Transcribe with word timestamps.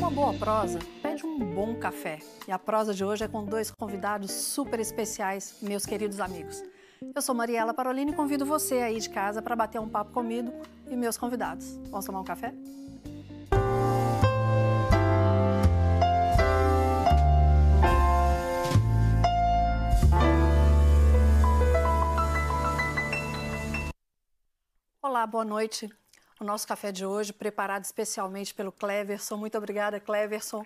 Uma 0.00 0.08
boa 0.08 0.32
prosa 0.34 0.78
pede 1.02 1.26
um 1.26 1.38
bom 1.54 1.74
café. 1.74 2.20
E 2.48 2.52
a 2.52 2.58
prosa 2.58 2.94
de 2.94 3.04
hoje 3.04 3.24
é 3.24 3.28
com 3.28 3.44
dois 3.44 3.70
convidados 3.70 4.30
super 4.30 4.80
especiais, 4.80 5.56
meus 5.60 5.84
queridos 5.84 6.20
amigos. 6.20 6.62
Eu 7.14 7.20
sou 7.20 7.34
Mariela 7.34 7.74
Parolini 7.74 8.12
e 8.12 8.14
convido 8.14 8.46
você 8.46 8.76
aí 8.76 8.98
de 8.98 9.10
casa 9.10 9.42
para 9.42 9.54
bater 9.54 9.80
um 9.80 9.88
papo 9.88 10.12
comigo 10.12 10.52
e 10.88 10.96
meus 10.96 11.18
convidados. 11.18 11.76
Vamos 11.90 12.06
tomar 12.06 12.20
um 12.20 12.24
café? 12.24 12.54
Olá, 25.02 25.26
boa 25.26 25.44
noite. 25.44 25.90
O 26.40 26.44
nosso 26.44 26.66
café 26.66 26.90
de 26.90 27.04
hoje, 27.04 27.34
preparado 27.34 27.84
especialmente 27.84 28.54
pelo 28.54 28.72
Cleverson. 28.72 29.36
Muito 29.36 29.58
obrigada, 29.58 30.00
Cleverson. 30.00 30.64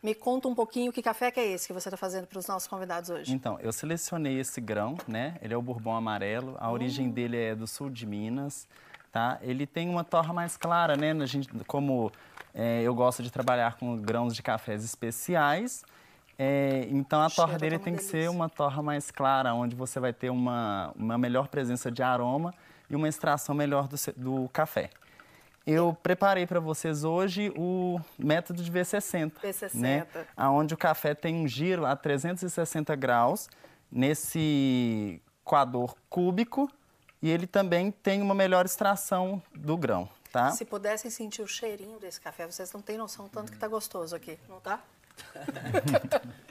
Me 0.00 0.14
conta 0.14 0.46
um 0.46 0.54
pouquinho 0.54 0.92
que 0.92 1.02
café 1.02 1.32
que 1.32 1.40
é 1.40 1.46
esse 1.48 1.66
que 1.66 1.72
você 1.72 1.88
está 1.88 1.96
fazendo 1.96 2.28
para 2.28 2.38
os 2.38 2.46
nossos 2.46 2.68
convidados 2.68 3.10
hoje. 3.10 3.34
Então, 3.34 3.58
eu 3.58 3.72
selecionei 3.72 4.38
esse 4.38 4.60
grão, 4.60 4.96
né? 5.08 5.36
Ele 5.42 5.52
é 5.52 5.56
o 5.56 5.60
bourbon 5.60 5.96
amarelo. 5.96 6.56
A 6.60 6.68
hum. 6.68 6.74
origem 6.74 7.10
dele 7.10 7.36
é 7.36 7.56
do 7.56 7.66
sul 7.66 7.90
de 7.90 8.06
Minas, 8.06 8.68
tá? 9.10 9.36
Ele 9.42 9.66
tem 9.66 9.88
uma 9.88 10.04
torra 10.04 10.32
mais 10.32 10.56
clara, 10.56 10.96
né? 10.96 11.10
A 11.10 11.26
gente, 11.26 11.48
como 11.64 12.12
é, 12.54 12.82
eu 12.82 12.94
gosto 12.94 13.20
de 13.20 13.32
trabalhar 13.32 13.78
com 13.78 13.96
grãos 13.96 14.32
de 14.32 14.44
cafés 14.44 14.84
especiais, 14.84 15.84
é, 16.38 16.86
então 16.88 17.20
a 17.20 17.28
torra 17.28 17.58
dele 17.58 17.80
tem 17.80 17.94
delícia. 17.94 18.12
que 18.12 18.24
ser 18.24 18.30
uma 18.30 18.48
torra 18.48 18.80
mais 18.80 19.10
clara, 19.10 19.52
onde 19.54 19.74
você 19.74 19.98
vai 19.98 20.12
ter 20.12 20.30
uma, 20.30 20.92
uma 20.94 21.18
melhor 21.18 21.48
presença 21.48 21.90
de 21.90 22.00
aroma 22.00 22.54
e 22.88 22.94
uma 22.94 23.08
extração 23.08 23.56
melhor 23.56 23.88
do, 23.88 23.96
do 24.16 24.48
café. 24.50 24.88
Eu 25.66 25.96
preparei 26.00 26.46
para 26.46 26.60
vocês 26.60 27.02
hoje 27.02 27.52
o 27.56 28.00
método 28.16 28.62
de 28.62 28.70
V60. 28.70 29.32
V60. 29.42 29.74
Né? 29.74 30.06
Onde 30.38 30.74
o 30.74 30.76
café 30.76 31.12
tem 31.12 31.34
um 31.34 31.48
giro 31.48 31.84
a 31.84 31.96
360 31.96 32.94
graus 32.94 33.50
nesse 33.90 35.20
coador 35.42 35.96
cúbico 36.08 36.70
e 37.20 37.28
ele 37.28 37.48
também 37.48 37.90
tem 37.90 38.22
uma 38.22 38.34
melhor 38.34 38.64
extração 38.64 39.42
do 39.52 39.76
grão, 39.76 40.08
tá? 40.30 40.52
Se 40.52 40.64
pudessem 40.64 41.10
sentir 41.10 41.42
o 41.42 41.48
cheirinho 41.48 41.98
desse 41.98 42.20
café, 42.20 42.46
vocês 42.46 42.72
não 42.72 42.80
têm 42.80 42.96
noção 42.96 43.28
tanto 43.28 43.50
que 43.50 43.58
tá 43.58 43.66
gostoso 43.66 44.14
aqui, 44.14 44.38
não 44.48 44.60
tá? 44.60 44.80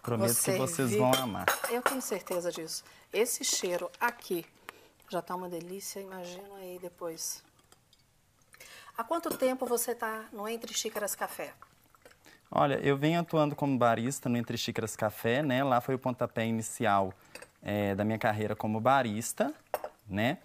Prometo 0.00 0.32
Você 0.32 0.52
que 0.52 0.58
vocês 0.58 0.94
vão 0.96 1.12
amar. 1.12 1.44
Eu 1.68 1.82
tenho 1.82 2.00
certeza 2.00 2.50
disso. 2.50 2.82
Esse 3.12 3.44
cheiro 3.44 3.90
aqui 4.00 4.46
já 5.10 5.20
tá 5.20 5.34
uma 5.34 5.50
delícia, 5.50 6.00
imagina 6.00 6.54
aí 6.56 6.78
depois. 6.80 7.46
Há 8.98 9.04
quanto 9.04 9.30
tempo 9.30 9.64
você 9.64 9.92
está 9.92 10.24
no 10.32 10.48
Entre 10.48 10.74
Xícaras 10.74 11.14
Café? 11.14 11.52
Olha, 12.50 12.80
eu 12.82 12.96
venho 12.96 13.20
atuando 13.20 13.54
como 13.54 13.78
barista 13.78 14.28
no 14.28 14.36
Entre 14.36 14.58
Xícaras 14.58 14.96
Café, 14.96 15.40
né? 15.40 15.62
Lá 15.62 15.80
foi 15.80 15.94
o 15.94 15.98
pontapé 16.00 16.44
inicial 16.44 17.14
é, 17.62 17.94
da 17.94 18.04
minha 18.04 18.18
carreira 18.18 18.56
como 18.56 18.80
barista, 18.80 19.54
né? 20.10 20.38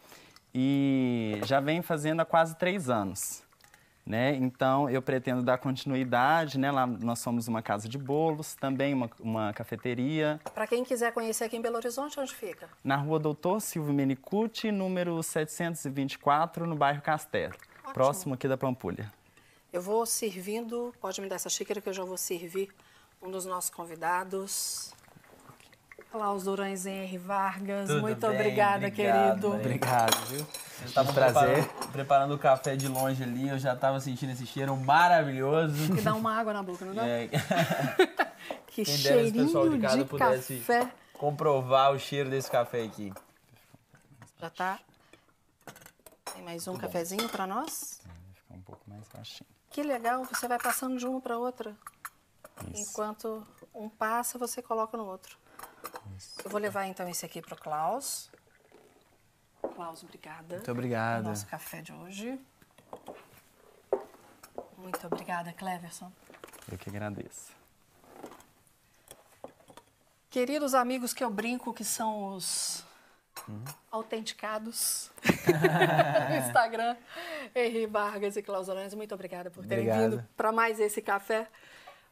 E 0.53 1.41
já 1.45 1.59
venho 1.59 1.81
fazendo 1.81 2.19
há 2.19 2.25
quase 2.25 2.55
três 2.55 2.91
anos. 2.91 3.41
Né? 4.05 4.35
Então, 4.35 4.87
eu 4.87 5.01
pretendo 5.01 5.41
dar 5.41 5.57
continuidade, 5.57 6.59
né? 6.59 6.69
Lá 6.69 6.85
nós 6.85 7.17
somos 7.19 7.47
uma 7.47 7.63
casa 7.63 7.89
de 7.89 7.97
bolos, 7.97 8.53
também 8.53 8.93
uma, 8.93 9.09
uma 9.19 9.51
cafeteria. 9.53 10.39
Para 10.53 10.67
quem 10.67 10.83
quiser 10.83 11.11
conhecer 11.11 11.45
aqui 11.45 11.57
em 11.57 11.61
Belo 11.61 11.77
Horizonte, 11.77 12.19
onde 12.19 12.35
fica? 12.35 12.69
Na 12.83 12.97
rua 12.97 13.17
Doutor 13.17 13.61
Silvio 13.61 13.93
Menicucci, 13.93 14.71
número 14.71 15.23
724, 15.23 16.67
no 16.67 16.75
bairro 16.75 17.01
Castelo, 17.01 17.55
Ótimo. 17.83 17.93
próximo 17.93 18.33
aqui 18.33 18.47
da 18.47 18.57
Pampulha. 18.57 19.11
Eu 19.71 19.81
vou 19.81 20.05
servindo, 20.05 20.93
pode 21.01 21.19
me 21.19 21.27
dar 21.27 21.35
essa 21.35 21.49
xícara 21.49 21.81
que 21.81 21.89
eu 21.89 21.93
já 21.93 22.03
vou 22.03 22.17
servir 22.17 22.69
um 23.21 23.29
dos 23.29 23.45
nossos 23.45 23.69
convidados. 23.69 24.93
Klaus 26.11 26.43
Durães 26.43 26.85
Henry 26.85 27.17
Vargas, 27.17 27.87
Tudo 27.87 28.01
muito 28.01 28.27
bem, 28.27 28.35
obrigada, 28.35 28.85
obrigado, 28.85 29.31
querido. 29.31 29.47
Obrigado, 29.55 30.25
viu? 30.27 30.39
Eu 30.81 30.87
estava 30.87 31.11
prazer. 31.11 31.63
Preparando, 31.63 31.91
preparando 31.91 32.35
o 32.35 32.37
café 32.37 32.75
de 32.75 32.87
longe 32.87 33.23
ali, 33.23 33.49
eu 33.49 33.57
já 33.57 33.73
estava 33.73 33.99
sentindo 33.99 34.31
esse 34.31 34.45
cheiro 34.45 34.75
maravilhoso. 34.77 35.95
Que 35.95 36.01
dá 36.01 36.13
uma 36.13 36.35
água 36.35 36.53
na 36.53 36.61
boca, 36.61 36.85
não 36.85 36.93
dá? 36.93 37.07
É. 37.07 37.29
que 38.67 38.85
Quem 38.85 38.97
cheirinho 38.97 39.45
pessoal 39.45 39.69
de, 39.69 39.79
casa 39.79 39.97
de 39.97 40.05
pudesse 40.05 40.57
café. 40.59 40.91
comprovar 41.13 41.93
o 41.93 41.99
cheiro 41.99 42.29
desse 42.29 42.51
café 42.51 42.83
aqui. 42.83 43.11
Já 44.39 44.49
tá. 44.51 44.79
Tem 46.33 46.41
mais 46.41 46.67
um 46.67 46.75
cafezinho 46.75 47.29
para 47.29 47.45
nós? 47.45 48.01
Vai 48.03 48.33
ficar 48.33 48.53
um 48.55 48.61
pouco 48.61 48.89
mais 48.89 49.07
baixinho. 49.07 49.47
Que 49.69 49.83
legal, 49.83 50.25
você 50.25 50.47
vai 50.47 50.59
passando 50.59 50.97
de 50.97 51.05
uma 51.05 51.21
para 51.21 51.37
outra. 51.37 51.77
Isso. 52.73 52.91
Enquanto 52.91 53.45
um 53.73 53.87
passa, 53.87 54.37
você 54.37 54.61
coloca 54.61 54.97
no 54.97 55.05
outro. 55.05 55.37
Isso. 56.17 56.35
Eu 56.43 56.49
vou 56.49 56.59
levar 56.59 56.85
então 56.85 57.07
esse 57.07 57.25
aqui 57.25 57.41
para 57.41 57.53
o 57.53 57.57
Klaus. 57.57 58.31
Klaus, 59.75 60.03
obrigada. 60.03 60.55
Muito 60.55 60.71
obrigada. 60.71 61.29
Nosso 61.29 61.47
café 61.47 61.81
de 61.81 61.93
hoje. 61.93 62.39
Muito 64.77 65.07
obrigada, 65.07 65.53
Cleverson. 65.53 66.11
Eu 66.71 66.77
que 66.77 66.89
agradeço. 66.89 67.51
Queridos 70.29 70.73
amigos 70.73 71.13
que 71.13 71.23
eu 71.23 71.29
brinco 71.29 71.73
que 71.73 71.85
são 71.85 72.33
os 72.35 72.83
uhum. 73.47 73.63
autenticados 73.91 75.11
no 76.29 76.35
Instagram, 76.37 76.95
Henri 77.55 77.85
Vargas 77.85 78.35
e 78.35 78.41
Klaus 78.41 78.67
muito 78.95 79.13
obrigada 79.13 79.49
por 79.49 79.65
terem 79.65 79.89
Obrigado. 79.89 80.11
vindo 80.11 80.29
para 80.35 80.51
mais 80.51 80.79
esse 80.79 81.01
café. 81.01 81.47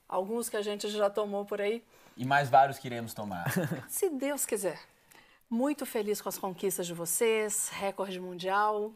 Alguns 0.08 0.50
que 0.50 0.58
a 0.58 0.62
gente 0.62 0.90
já 0.90 1.10
tomou 1.10 1.46
por 1.46 1.62
aí. 1.62 1.84
E 2.18 2.26
mais 2.26 2.50
vários 2.50 2.78
que 2.78 2.88
iremos 2.88 3.14
tomar. 3.14 3.46
Se 3.88 4.10
Deus 4.10 4.46
quiser. 4.46 4.80
Muito 5.50 5.86
feliz 5.86 6.22
com 6.22 6.30
as 6.30 6.38
conquistas 6.38 6.86
de 6.86 6.94
vocês, 6.94 7.70
recorde 7.70 8.20
mundial, 8.20 8.94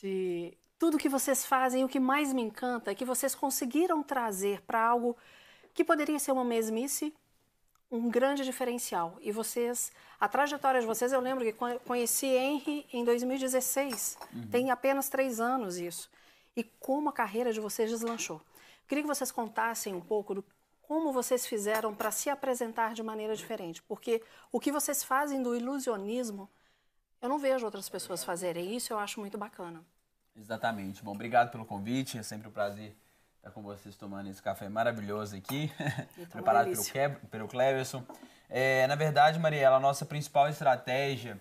de 0.00 0.56
tudo 0.78 0.98
que 0.98 1.08
vocês 1.08 1.46
fazem. 1.46 1.84
O 1.84 1.88
que 1.88 2.00
mais 2.00 2.32
me 2.32 2.42
encanta 2.42 2.90
é 2.90 2.94
que 2.94 3.04
vocês 3.04 3.34
conseguiram 3.34 4.02
trazer 4.02 4.60
para 4.62 4.80
algo 4.80 5.16
que 5.72 5.82
poderia 5.84 6.18
ser 6.18 6.32
uma 6.32 6.44
mesmice, 6.44 7.12
um 7.94 8.10
grande 8.10 8.44
diferencial. 8.44 9.16
E 9.20 9.30
vocês, 9.30 9.92
a 10.18 10.28
trajetória 10.28 10.80
de 10.80 10.86
vocês, 10.86 11.12
eu 11.12 11.20
lembro 11.20 11.44
que 11.44 11.52
conheci 11.84 12.26
Henry 12.26 12.86
em 12.92 13.04
2016. 13.04 14.18
Uhum. 14.32 14.48
Tem 14.48 14.70
apenas 14.70 15.08
três 15.08 15.40
anos 15.40 15.76
isso. 15.76 16.10
E 16.56 16.64
como 16.64 17.08
a 17.08 17.12
carreira 17.12 17.52
de 17.52 17.60
vocês 17.60 17.90
deslanchou. 17.90 18.40
Queria 18.88 19.02
que 19.02 19.08
vocês 19.08 19.30
contassem 19.30 19.94
um 19.94 20.00
pouco 20.00 20.34
do 20.34 20.44
como 20.82 21.12
vocês 21.12 21.46
fizeram 21.46 21.94
para 21.94 22.10
se 22.10 22.28
apresentar 22.28 22.92
de 22.92 23.02
maneira 23.02 23.34
diferente? 23.34 23.82
Porque 23.82 24.22
o 24.52 24.60
que 24.60 24.70
vocês 24.70 25.02
fazem 25.02 25.42
do 25.42 25.56
ilusionismo, 25.56 26.50
eu 27.22 27.28
não 27.28 27.38
vejo 27.38 27.64
outras 27.64 27.88
pessoas 27.88 28.22
fazerem. 28.22 28.76
Isso 28.76 28.92
eu 28.92 28.98
acho 28.98 29.18
muito 29.18 29.38
bacana. 29.38 29.82
Exatamente. 30.36 31.02
Bom, 31.02 31.12
obrigado 31.12 31.50
pelo 31.50 31.64
convite. 31.64 32.18
É 32.18 32.22
sempre 32.22 32.48
um 32.48 32.50
prazer 32.50 32.94
estar 33.44 33.50
com 33.50 33.62
vocês 33.62 33.94
tomando 33.94 34.30
esse 34.30 34.42
café 34.42 34.68
maravilhoso 34.70 35.36
aqui, 35.36 35.70
então, 36.16 36.26
preparado 36.32 36.70
pelo, 36.70 36.84
Ke 36.84 37.08
pelo 37.30 37.48
Cleverson. 37.48 38.02
É, 38.48 38.86
na 38.86 38.94
verdade, 38.94 39.38
Mariela, 39.38 39.76
a 39.76 39.80
nossa 39.80 40.06
principal 40.06 40.48
estratégia 40.48 41.38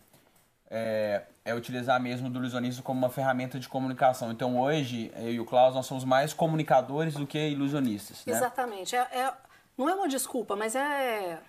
é, 0.69 1.21
é, 1.45 1.55
utilizar 1.55 2.01
mesmo 2.01 2.29
do 2.29 2.39
ilusionismo 2.39 2.83
como 2.83 2.97
uma 2.97 3.09
ferramenta 3.09 3.57
de 3.57 3.69
comunicação. 3.69 4.31
Então 4.31 4.59
hoje, 4.59 5.11
eu 5.15 5.33
e 5.33 5.39
o 5.39 5.45
Klaus, 5.45 5.75
nós 5.75 5.85
somos 5.85 6.03
mais 6.03 6.33
comunicadores 6.33 7.13
do 7.13 7.25
que 7.25 7.39
ilusionistas. 7.49 8.25
Né? 8.25 8.33
Exatamente. 8.33 8.95
É, 8.95 8.99
é, 8.99 9.33
não 9.77 9.87
é 9.87 9.95
uma 9.95 10.07
desculpa, 10.09 10.55
mas 10.55 10.75
é... 10.75 11.39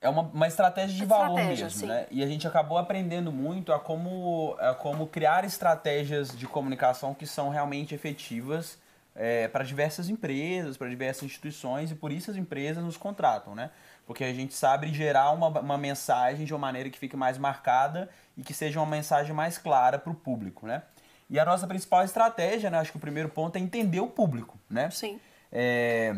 É 0.00 0.08
uma, 0.08 0.22
uma 0.22 0.46
estratégia 0.46 0.96
de 0.96 1.04
valor 1.04 1.38
estratégia, 1.38 1.64
mesmo, 1.64 1.80
sim. 1.80 1.86
né? 1.86 2.06
E 2.10 2.22
a 2.22 2.26
gente 2.26 2.46
acabou 2.46 2.76
aprendendo 2.76 3.32
muito 3.32 3.72
a 3.72 3.80
como, 3.80 4.54
a 4.58 4.74
como 4.74 5.06
criar 5.06 5.44
estratégias 5.44 6.36
de 6.36 6.46
comunicação 6.46 7.14
que 7.14 7.26
são 7.26 7.48
realmente 7.48 7.94
efetivas 7.94 8.78
é, 9.16 9.48
para 9.48 9.64
diversas 9.64 10.08
empresas, 10.08 10.76
para 10.76 10.88
diversas 10.88 11.24
instituições, 11.24 11.90
e 11.90 11.94
por 11.94 12.12
isso 12.12 12.30
as 12.30 12.36
empresas 12.36 12.84
nos 12.84 12.96
contratam, 12.96 13.54
né? 13.54 13.70
Porque 14.06 14.22
a 14.22 14.32
gente 14.32 14.54
sabe 14.54 14.92
gerar 14.92 15.30
uma, 15.32 15.48
uma 15.48 15.78
mensagem 15.78 16.44
de 16.44 16.52
uma 16.52 16.60
maneira 16.60 16.90
que 16.90 16.98
fique 16.98 17.16
mais 17.16 17.38
marcada 17.38 18.08
e 18.36 18.42
que 18.42 18.54
seja 18.54 18.78
uma 18.78 18.86
mensagem 18.86 19.34
mais 19.34 19.58
clara 19.58 19.98
para 19.98 20.12
o 20.12 20.14
público, 20.14 20.66
né? 20.66 20.82
E 21.28 21.40
a 21.40 21.44
nossa 21.44 21.66
principal 21.66 22.04
estratégia, 22.04 22.70
né? 22.70 22.78
Acho 22.78 22.92
que 22.92 22.98
o 22.98 23.00
primeiro 23.00 23.28
ponto 23.28 23.56
é 23.56 23.58
entender 23.58 24.00
o 24.00 24.06
público, 24.06 24.56
né? 24.70 24.90
Sim. 24.90 25.18
É, 25.50 26.14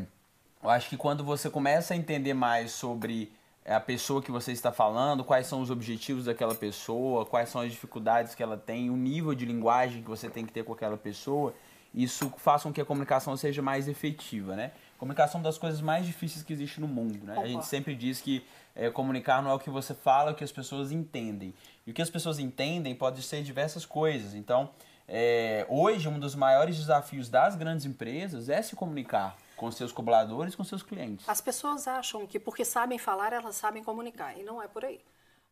eu 0.63 0.69
acho 0.69 0.89
que 0.89 0.97
quando 0.97 1.25
você 1.25 1.49
começa 1.49 1.95
a 1.95 1.97
entender 1.97 2.35
mais 2.35 2.73
sobre 2.73 3.33
a 3.65 3.81
pessoa 3.81 4.23
que 4.23 4.31
você 4.31 4.51
está 4.51 4.73
falando, 4.73 5.23
quais 5.23 5.47
são 5.47 5.61
os 5.61 5.71
objetivos 5.71 6.25
daquela 6.25 6.55
pessoa, 6.55 7.25
quais 7.25 7.49
são 7.49 7.61
as 7.61 7.71
dificuldades 7.71 8.35
que 8.35 8.43
ela 8.43 8.57
tem, 8.57 8.91
o 8.91 8.97
nível 8.97 9.35
de 9.35 9.45
linguagem 9.45 10.03
que 10.03 10.09
você 10.09 10.29
tem 10.29 10.45
que 10.45 10.53
ter 10.53 10.65
com 10.65 10.73
aquela 10.73 10.97
pessoa, 10.97 11.55
isso 11.95 12.33
faz 12.37 12.63
com 12.63 12.73
que 12.73 12.81
a 12.81 12.85
comunicação 12.85 13.37
seja 13.37 13.63
mais 13.63 13.89
efetiva, 13.89 14.55
né? 14.55 14.73
Comunicação 14.99 15.39
é 15.39 15.41
uma 15.41 15.49
das 15.49 15.59
coisas 15.59 15.81
mais 15.81 16.05
difíceis 16.05 16.45
que 16.45 16.53
existe 16.53 16.81
no 16.81 16.89
mundo, 16.89 17.25
né? 17.25 17.39
A 17.39 17.47
gente 17.47 17.67
sempre 17.67 17.95
diz 17.95 18.21
que 18.21 18.45
é, 18.75 18.91
comunicar 18.91 19.43
não 19.43 19.51
é 19.51 19.55
o 19.55 19.59
que 19.59 19.71
você 19.71 19.95
fala, 19.95 20.31
é 20.31 20.33
o 20.33 20.37
que 20.37 20.45
as 20.45 20.53
pessoas 20.53 20.93
entendem. 20.93 21.55
E 21.87 21.91
o 21.91 21.95
que 21.95 22.03
as 22.03 22.11
pessoas 22.11 22.39
entendem 22.39 22.95
pode 22.95 23.23
ser 23.23 23.43
diversas 23.43 23.87
coisas. 23.87 24.35
Então, 24.35 24.71
é, 25.07 25.67
hoje 25.69 26.09
um 26.09 26.19
dos 26.19 26.35
maiores 26.35 26.77
desafios 26.77 27.29
das 27.29 27.57
grandes 27.57 27.87
empresas 27.87 28.49
é 28.49 28.61
se 28.61 28.77
comunicar 28.77 29.37
com 29.57 29.71
seus 29.71 29.91
cobradores, 29.91 30.55
com 30.55 30.63
seus 30.63 30.83
clientes. 30.83 31.29
As 31.29 31.41
pessoas 31.41 31.89
acham 31.89 32.27
que 32.27 32.39
porque 32.39 32.65
sabem 32.65 32.99
falar, 32.99 33.33
elas 33.33 33.57
sabem 33.57 33.83
comunicar, 33.83 34.39
e 34.39 34.43
não 34.43 34.63
é 34.63 34.69
por 34.69 34.85
aí. 34.85 35.01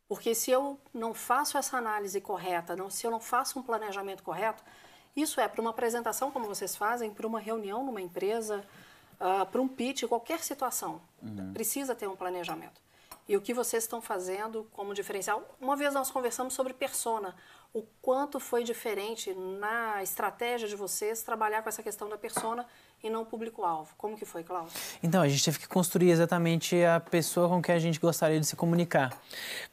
Porque 0.09 0.35
se 0.35 0.51
eu 0.51 0.79
não 0.95 1.13
faço 1.13 1.59
essa 1.59 1.77
análise 1.77 2.21
correta, 2.21 2.77
não, 2.77 2.89
se 2.89 3.07
eu 3.07 3.11
não 3.11 3.19
faço 3.19 3.59
um 3.59 3.63
planejamento 3.63 4.23
correto, 4.23 4.63
isso 5.17 5.41
é 5.41 5.49
para 5.49 5.61
uma 5.61 5.71
apresentação 5.71 6.31
como 6.31 6.47
vocês 6.47 6.77
fazem, 6.77 7.11
para 7.11 7.27
uma 7.27 7.41
reunião 7.41 7.85
numa 7.85 8.01
empresa, 8.01 8.63
uh, 9.15 9.47
para 9.47 9.61
um 9.61 9.67
pitch, 9.67 10.05
qualquer 10.05 10.41
situação. 10.41 11.01
Uhum. 11.23 11.53
Precisa 11.55 11.95
ter 11.95 12.07
um 12.07 12.15
planejamento. 12.15 12.81
E 13.29 13.37
o 13.37 13.41
que 13.41 13.53
vocês 13.53 13.83
estão 13.83 14.01
fazendo 14.01 14.69
como 14.73 14.95
diferencial? 14.95 15.57
Uma 15.61 15.75
vez 15.75 15.93
nós 15.95 16.11
conversamos 16.11 16.55
sobre 16.55 16.73
persona, 16.73 17.35
o 17.73 17.83
quanto 18.01 18.39
foi 18.39 18.63
diferente 18.63 19.35
na 19.35 20.03
estratégia 20.03 20.69
de 20.69 20.77
vocês 20.77 21.23
trabalhar 21.23 21.63
com 21.63 21.69
essa 21.69 21.83
questão 21.83 22.09
da 22.09 22.17
persona 22.17 22.67
e 23.07 23.11
não 23.11 23.23
o 23.23 23.27
público-alvo. 23.27 23.91
Como 23.97 24.17
que 24.17 24.25
foi, 24.25 24.43
Cláudio? 24.43 24.73
Então, 25.03 25.23
a 25.23 25.29
gente 25.29 25.45
teve 25.45 25.59
que 25.59 25.69
construir 25.69 26.11
exatamente 26.11 26.83
a 26.85 27.01
pessoa 27.01 27.49
com 27.49 27.63
quem 27.63 27.75
a 27.75 27.79
gente 27.79 28.01
gostaria 28.01 28.39
de 28.39 28.47
se 28.47 28.57
comunicar. 28.57 29.17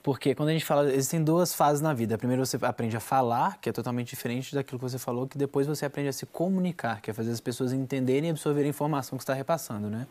Porque 0.01 0.35
quando 0.35 0.49
a 0.49 0.53
gente 0.53 0.65
fala, 0.65 0.91
existem 0.91 1.23
duas 1.23 1.53
fases 1.53 1.81
na 1.81 1.93
vida. 1.93 2.17
Primeiro 2.17 2.45
você 2.45 2.57
aprende 2.61 2.95
a 2.95 2.99
falar, 2.99 3.57
que 3.59 3.69
é 3.69 3.71
totalmente 3.71 4.09
diferente 4.09 4.53
daquilo 4.53 4.79
que 4.79 4.83
você 4.83 4.99
falou, 4.99 5.27
que 5.27 5.37
depois 5.37 5.67
você 5.67 5.85
aprende 5.85 6.09
a 6.09 6.13
se 6.13 6.25
comunicar, 6.25 7.01
que 7.01 7.09
é 7.09 7.13
fazer 7.13 7.31
as 7.31 7.39
pessoas 7.39 7.73
entenderem 7.73 8.29
e 8.29 8.31
absorverem 8.31 8.67
a 8.67 8.69
informação 8.69 9.17
que 9.17 9.23
está 9.23 9.33
repassando, 9.33 9.89
né? 9.89 10.07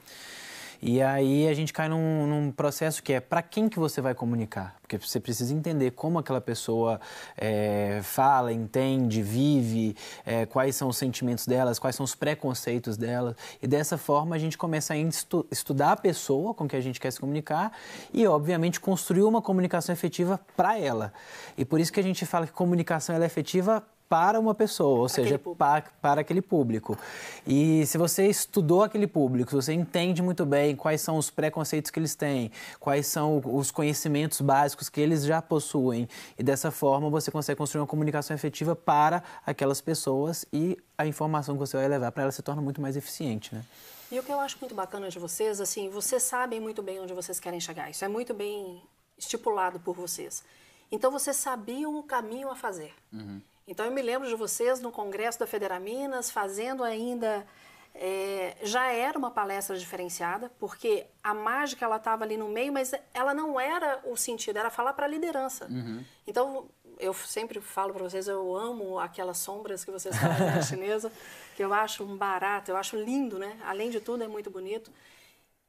E 0.85 1.01
aí 1.01 1.47
a 1.47 1.55
gente 1.55 1.73
cai 1.73 1.89
num, 1.89 2.27
num 2.27 2.51
processo 2.51 3.01
que 3.05 3.13
é 3.13 3.21
para 3.21 3.41
quem 3.41 3.69
que 3.69 3.79
você 3.79 4.01
vai 4.01 4.17
comunicar? 4.17 4.75
Porque 4.83 4.99
você 4.99 5.21
precisa 5.21 5.55
entender 5.55 5.93
como 5.93 6.19
aquela 6.19 6.41
pessoa 6.41 7.01
é, 7.37 8.01
fala, 8.03 8.53
entende, 8.53 9.23
vive, 9.23 9.95
é, 10.27 10.45
quais 10.45 10.75
são 10.75 10.89
os 10.89 10.97
sentimentos 10.97 11.47
delas, 11.47 11.79
quais 11.79 11.95
são 11.95 12.03
os 12.03 12.17
preconceitos 12.17 12.97
delas. 12.97 13.37
E 13.63 13.69
dessa 13.69 13.97
forma 13.97 14.35
a 14.35 14.39
gente 14.41 14.59
começa 14.59 14.95
a 14.95 14.97
estu 14.97 15.47
estudar 15.53 15.93
a 15.93 15.97
pessoa 15.97 16.53
com 16.53 16.67
que 16.67 16.75
a 16.75 16.81
gente 16.81 16.99
quer 16.99 17.13
se 17.13 17.21
comunicar 17.21 17.71
e, 18.13 18.27
obviamente, 18.27 18.81
construir 18.81 19.23
uma 19.23 19.41
comunicação 19.41 19.93
efetiva 19.93 20.41
para 20.57 20.77
ela. 20.77 21.13
E 21.57 21.65
por 21.65 21.79
isso 21.79 21.93
que 21.93 22.01
a 22.01 22.03
gente 22.03 22.27
fala 22.27 22.45
que 22.45 22.53
comunicação 22.53 23.15
é 23.15 23.25
efetiva 23.25 23.85
para 24.13 24.39
uma 24.39 24.55
pessoa, 24.55 25.01
ou 25.01 25.09
seja, 25.09 25.39
para, 25.39 25.85
para 26.03 26.21
aquele 26.21 26.43
público. 26.43 26.99
E 27.47 27.87
se 27.87 27.97
você 27.97 28.27
estudou 28.27 28.83
aquele 28.83 29.07
público, 29.07 29.49
se 29.49 29.57
você 29.57 29.73
entende 29.73 30.21
muito 30.21 30.45
bem 30.45 30.77
quais 30.77 31.01
são 31.01 31.17
os 31.17 31.31
preconceitos 31.31 31.91
que 31.91 31.99
eles 31.99 32.15
têm, 32.15 32.53
quais 32.79 33.07
são 33.07 33.41
os 33.43 33.71
conhecimentos 33.71 34.43
básicos 34.43 34.91
que 34.91 35.01
eles 35.01 35.25
já 35.25 35.41
possuem, 35.41 36.07
e 36.39 36.43
dessa 36.43 36.71
forma 36.71 37.09
você 37.09 37.31
consegue 37.31 37.57
construir 37.57 37.81
uma 37.81 37.87
comunicação 37.87 38.37
efetiva 38.37 38.77
para 38.77 39.23
aquelas 39.47 39.81
pessoas 39.81 40.45
e 40.53 40.77
a 40.99 41.07
informação 41.07 41.55
que 41.55 41.61
você 41.61 41.79
vai 41.79 41.89
levar 41.89 42.13
para 42.13 42.25
ela 42.25 42.33
se 42.33 42.43
torna 42.43 42.61
muito 42.61 42.83
mais 42.83 42.99
eficiente, 42.99 43.55
né? 43.55 43.65
E 44.11 44.19
o 44.19 44.23
que 44.23 44.31
eu 44.31 44.41
acho 44.41 44.59
muito 44.61 44.75
bacana 44.75 45.09
de 45.09 45.19
vocês, 45.19 45.59
assim, 45.59 45.89
vocês 45.89 46.23
sabem 46.23 46.61
muito 46.61 46.83
bem 46.83 47.01
onde 47.01 47.15
vocês 47.15 47.41
querem 47.41 47.61
chegar. 47.61 47.89
Isso 47.89 48.05
é 48.05 48.09
muito 48.09 48.35
bem 48.35 48.83
estipulado 49.17 49.81
por 49.81 49.97
vocês. 49.97 50.45
Então 50.91 51.11
vocês 51.11 51.39
sabiam 51.39 51.99
o 51.99 52.03
caminho 52.03 52.51
a 52.51 52.55
fazer. 52.55 52.93
Uhum. 53.11 53.41
Então 53.73 53.87
eu 53.87 53.93
me 53.93 54.03
lembro 54.03 54.29
de 54.29 54.35
vocês 54.35 54.81
no 54.81 54.93
Congresso 54.93 55.39
da 55.39 55.47
Federaminas 55.47 56.31
fazendo 56.31 56.85
ainda 56.85 57.47
é, 57.95 58.55
já 58.63 58.93
era 58.93 59.19
uma 59.19 59.31
palestra 59.31 59.79
diferenciada, 59.79 60.53
porque 60.59 61.07
a 61.25 61.33
mágica 61.33 61.87
ela 61.87 61.97
estava 61.97 62.23
ali 62.23 62.37
no 62.37 62.51
meio, 62.51 62.71
mas 62.71 62.93
ela 63.15 63.33
não 63.33 63.59
era 63.59 63.99
o 64.05 64.15
sentido, 64.15 64.59
era 64.59 64.69
falar 64.69 64.93
para 64.93 65.07
a 65.07 65.09
liderança. 65.09 65.67
Uhum. 65.71 66.05
Então 66.27 66.69
eu 66.99 67.15
sempre 67.15 67.63
falo 67.63 67.95
para 67.95 68.03
vocês, 68.03 68.29
eu 68.29 68.55
amo 68.55 68.99
aquelas 68.99 69.39
sombras 69.39 69.87
que 69.87 69.91
vocês 69.91 70.15
falam 70.15 70.39
na 70.39 70.61
chinesa, 70.63 71.11
que 71.57 71.65
eu 71.65 71.73
acho 71.73 72.05
um 72.05 72.15
barato, 72.15 72.71
eu 72.71 72.77
acho 72.77 72.97
lindo, 72.97 73.39
né? 73.39 73.59
Além 73.65 73.89
de 73.89 74.01
tudo 74.01 74.23
é 74.23 74.29
muito 74.29 74.51
bonito. 74.51 74.93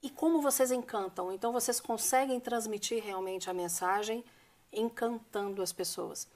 E 0.01 0.09
como 0.09 0.41
vocês 0.41 0.71
encantam? 0.71 1.31
Então 1.31 1.53
vocês 1.53 1.79
conseguem 1.79 2.37
transmitir 2.37 3.01
realmente 3.01 3.49
a 3.49 3.53
mensagem 3.53 4.25
encantando 4.73 5.61
as 5.61 5.71
pessoas. 5.71 6.27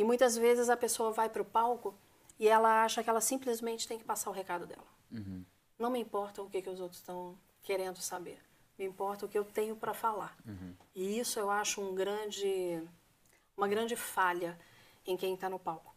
E 0.00 0.04
muitas 0.04 0.34
vezes 0.34 0.70
a 0.70 0.78
pessoa 0.78 1.12
vai 1.12 1.28
para 1.28 1.42
o 1.42 1.44
palco 1.44 1.94
e 2.38 2.48
ela 2.48 2.82
acha 2.82 3.04
que 3.04 3.10
ela 3.10 3.20
simplesmente 3.20 3.86
tem 3.86 3.98
que 3.98 4.04
passar 4.04 4.30
o 4.30 4.32
recado 4.32 4.64
dela. 4.64 4.86
Uhum. 5.12 5.44
Não 5.78 5.90
me 5.90 6.00
importa 6.00 6.40
o 6.40 6.48
que, 6.48 6.62
que 6.62 6.70
os 6.70 6.80
outros 6.80 7.02
estão 7.02 7.36
querendo 7.62 8.00
saber. 8.00 8.38
Me 8.78 8.86
importa 8.86 9.26
o 9.26 9.28
que 9.28 9.36
eu 9.36 9.44
tenho 9.44 9.76
para 9.76 9.92
falar. 9.92 10.34
Uhum. 10.46 10.74
E 10.94 11.18
isso 11.18 11.38
eu 11.38 11.50
acho 11.50 11.82
um 11.82 11.94
grande, 11.94 12.82
uma 13.54 13.68
grande 13.68 13.94
falha 13.94 14.58
em 15.06 15.18
quem 15.18 15.34
está 15.34 15.50
no 15.50 15.58
palco. 15.58 15.94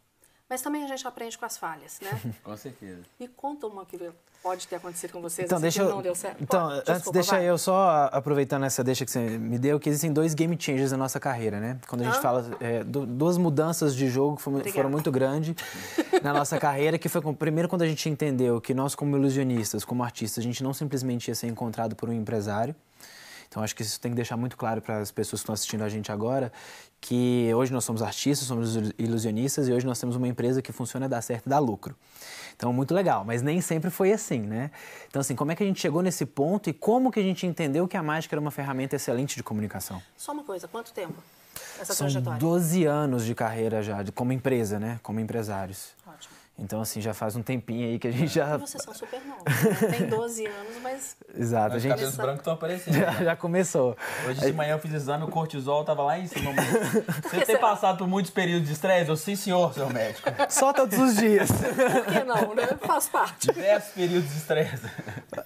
Mas 0.50 0.60
também 0.60 0.84
a 0.84 0.86
gente 0.86 1.08
aprende 1.08 1.38
com 1.38 1.46
as 1.46 1.56
falhas, 1.56 1.98
né? 2.00 2.10
com 2.44 2.54
certeza. 2.58 3.06
Me 3.18 3.26
conta 3.26 3.66
uma 3.66 3.86
que 3.86 3.96
pode 4.44 4.68
ter 4.68 4.76
acontecido 4.76 5.10
com 5.10 5.22
vocês 5.22 5.46
então, 5.46 5.56
assim, 5.56 5.62
deixa 5.62 5.80
eu, 5.80 5.88
não 5.88 6.02
deu 6.02 6.14
certo. 6.14 6.36
Então, 6.42 6.68
Pode, 6.68 6.82
antes, 6.86 7.10
deixa 7.10 7.32
vai. 7.32 7.48
eu 7.48 7.56
só, 7.56 8.10
aproveitando 8.12 8.64
essa 8.64 8.84
deixa 8.84 9.02
que 9.02 9.10
você 9.10 9.20
me 9.38 9.58
deu, 9.58 9.80
que 9.80 9.88
existem 9.88 10.12
dois 10.12 10.34
game 10.34 10.54
changers 10.60 10.92
na 10.92 10.98
nossa 10.98 11.18
carreira, 11.18 11.58
né? 11.58 11.78
Quando 11.88 12.02
a 12.02 12.04
gente 12.04 12.20
fala, 12.20 12.54
é, 12.60 12.84
duas 12.84 13.38
mudanças 13.38 13.96
de 13.96 14.06
jogo 14.10 14.36
foram, 14.36 14.60
foram 14.60 14.90
muito 14.90 15.10
grandes 15.10 15.54
na 16.22 16.34
nossa 16.34 16.58
carreira, 16.58 16.98
que 16.98 17.08
foi, 17.08 17.22
primeiro, 17.32 17.70
quando 17.70 17.82
a 17.82 17.86
gente 17.86 18.06
entendeu 18.10 18.60
que 18.60 18.74
nós, 18.74 18.94
como 18.94 19.16
ilusionistas, 19.16 19.82
como 19.82 20.04
artistas, 20.04 20.44
a 20.44 20.46
gente 20.46 20.62
não 20.62 20.74
simplesmente 20.74 21.28
ia 21.28 21.34
ser 21.34 21.46
encontrado 21.46 21.96
por 21.96 22.10
um 22.10 22.12
empresário, 22.12 22.76
então, 23.54 23.62
acho 23.62 23.76
que 23.76 23.82
isso 23.82 24.00
tem 24.00 24.10
que 24.10 24.16
deixar 24.16 24.36
muito 24.36 24.56
claro 24.56 24.82
para 24.82 24.98
as 24.98 25.12
pessoas 25.12 25.40
que 25.40 25.44
estão 25.44 25.52
assistindo 25.52 25.84
a 25.84 25.88
gente 25.88 26.10
agora, 26.10 26.52
que 27.00 27.52
hoje 27.54 27.72
nós 27.72 27.84
somos 27.84 28.02
artistas, 28.02 28.48
somos 28.48 28.74
ilusionistas 28.98 29.68
e 29.68 29.72
hoje 29.72 29.86
nós 29.86 29.96
temos 29.96 30.16
uma 30.16 30.26
empresa 30.26 30.60
que 30.60 30.72
funciona, 30.72 31.08
dá 31.08 31.22
certo, 31.22 31.48
dá 31.48 31.60
lucro. 31.60 31.94
Então, 32.56 32.72
muito 32.72 32.92
legal, 32.92 33.24
mas 33.24 33.42
nem 33.42 33.60
sempre 33.60 33.90
foi 33.90 34.12
assim, 34.12 34.40
né? 34.40 34.72
Então, 35.06 35.20
assim, 35.20 35.36
como 35.36 35.52
é 35.52 35.54
que 35.54 35.62
a 35.62 35.66
gente 35.66 35.80
chegou 35.80 36.02
nesse 36.02 36.26
ponto 36.26 36.68
e 36.68 36.72
como 36.72 37.12
que 37.12 37.20
a 37.20 37.22
gente 37.22 37.46
entendeu 37.46 37.86
que 37.86 37.96
a 37.96 38.02
mágica 38.02 38.34
era 38.34 38.40
uma 38.40 38.50
ferramenta 38.50 38.96
excelente 38.96 39.36
de 39.36 39.44
comunicação? 39.44 40.02
Só 40.16 40.32
uma 40.32 40.42
coisa, 40.42 40.66
quanto 40.66 40.92
tempo 40.92 41.22
essa 41.80 41.94
São 41.94 42.08
trajetória? 42.08 42.40
12 42.40 42.84
anos 42.84 43.24
de 43.24 43.36
carreira 43.36 43.84
já, 43.84 44.02
de, 44.02 44.10
como 44.10 44.32
empresa, 44.32 44.80
né? 44.80 44.98
Como 45.00 45.20
empresários. 45.20 45.90
Então, 46.56 46.80
assim, 46.80 47.00
já 47.00 47.12
faz 47.12 47.34
um 47.34 47.42
tempinho 47.42 47.88
aí 47.88 47.98
que 47.98 48.06
a 48.06 48.12
gente 48.12 48.28
já. 48.28 48.54
E 48.54 48.58
vocês 48.58 48.82
são 48.82 48.94
super 48.94 49.20
novos, 49.26 49.44
né? 49.44 49.98
Tem 49.98 50.06
12 50.08 50.46
anos, 50.46 50.76
mas. 50.80 51.16
Exato. 51.36 51.76
Os 51.76 51.82
gente... 51.82 51.90
cabelos 51.90 52.16
brancos 52.16 52.38
estão 52.38 52.52
aparecendo. 52.52 52.94
Já, 52.94 53.10
já, 53.24 53.36
começou. 53.36 53.96
Hoje 54.26 54.40
de 54.40 54.52
manhã 54.52 54.74
eu 54.74 54.78
fiz 54.78 54.92
exame, 54.92 55.24
o 55.24 55.28
cortisol 55.28 55.84
tava 55.84 56.04
lá 56.04 56.16
em 56.16 56.28
cima. 56.28 56.52
Você 57.28 57.44
tem 57.44 57.58
passado 57.58 57.98
por 57.98 58.06
muitos 58.06 58.30
períodos 58.30 58.68
de 58.68 58.72
estresse? 58.72 59.10
Eu, 59.10 59.16
sim, 59.16 59.34
senhor, 59.34 59.74
seu 59.74 59.90
médico. 59.90 60.30
Só 60.48 60.72
todos 60.72 60.96
os 60.96 61.16
dias. 61.16 61.50
Por 61.50 62.12
que 62.12 62.24
não, 62.24 62.54
né? 62.54 62.68
Faz 62.80 63.08
parte. 63.08 63.52
Diversos 63.52 63.92
períodos 63.92 64.30
de 64.30 64.36
estresse. 64.36 64.86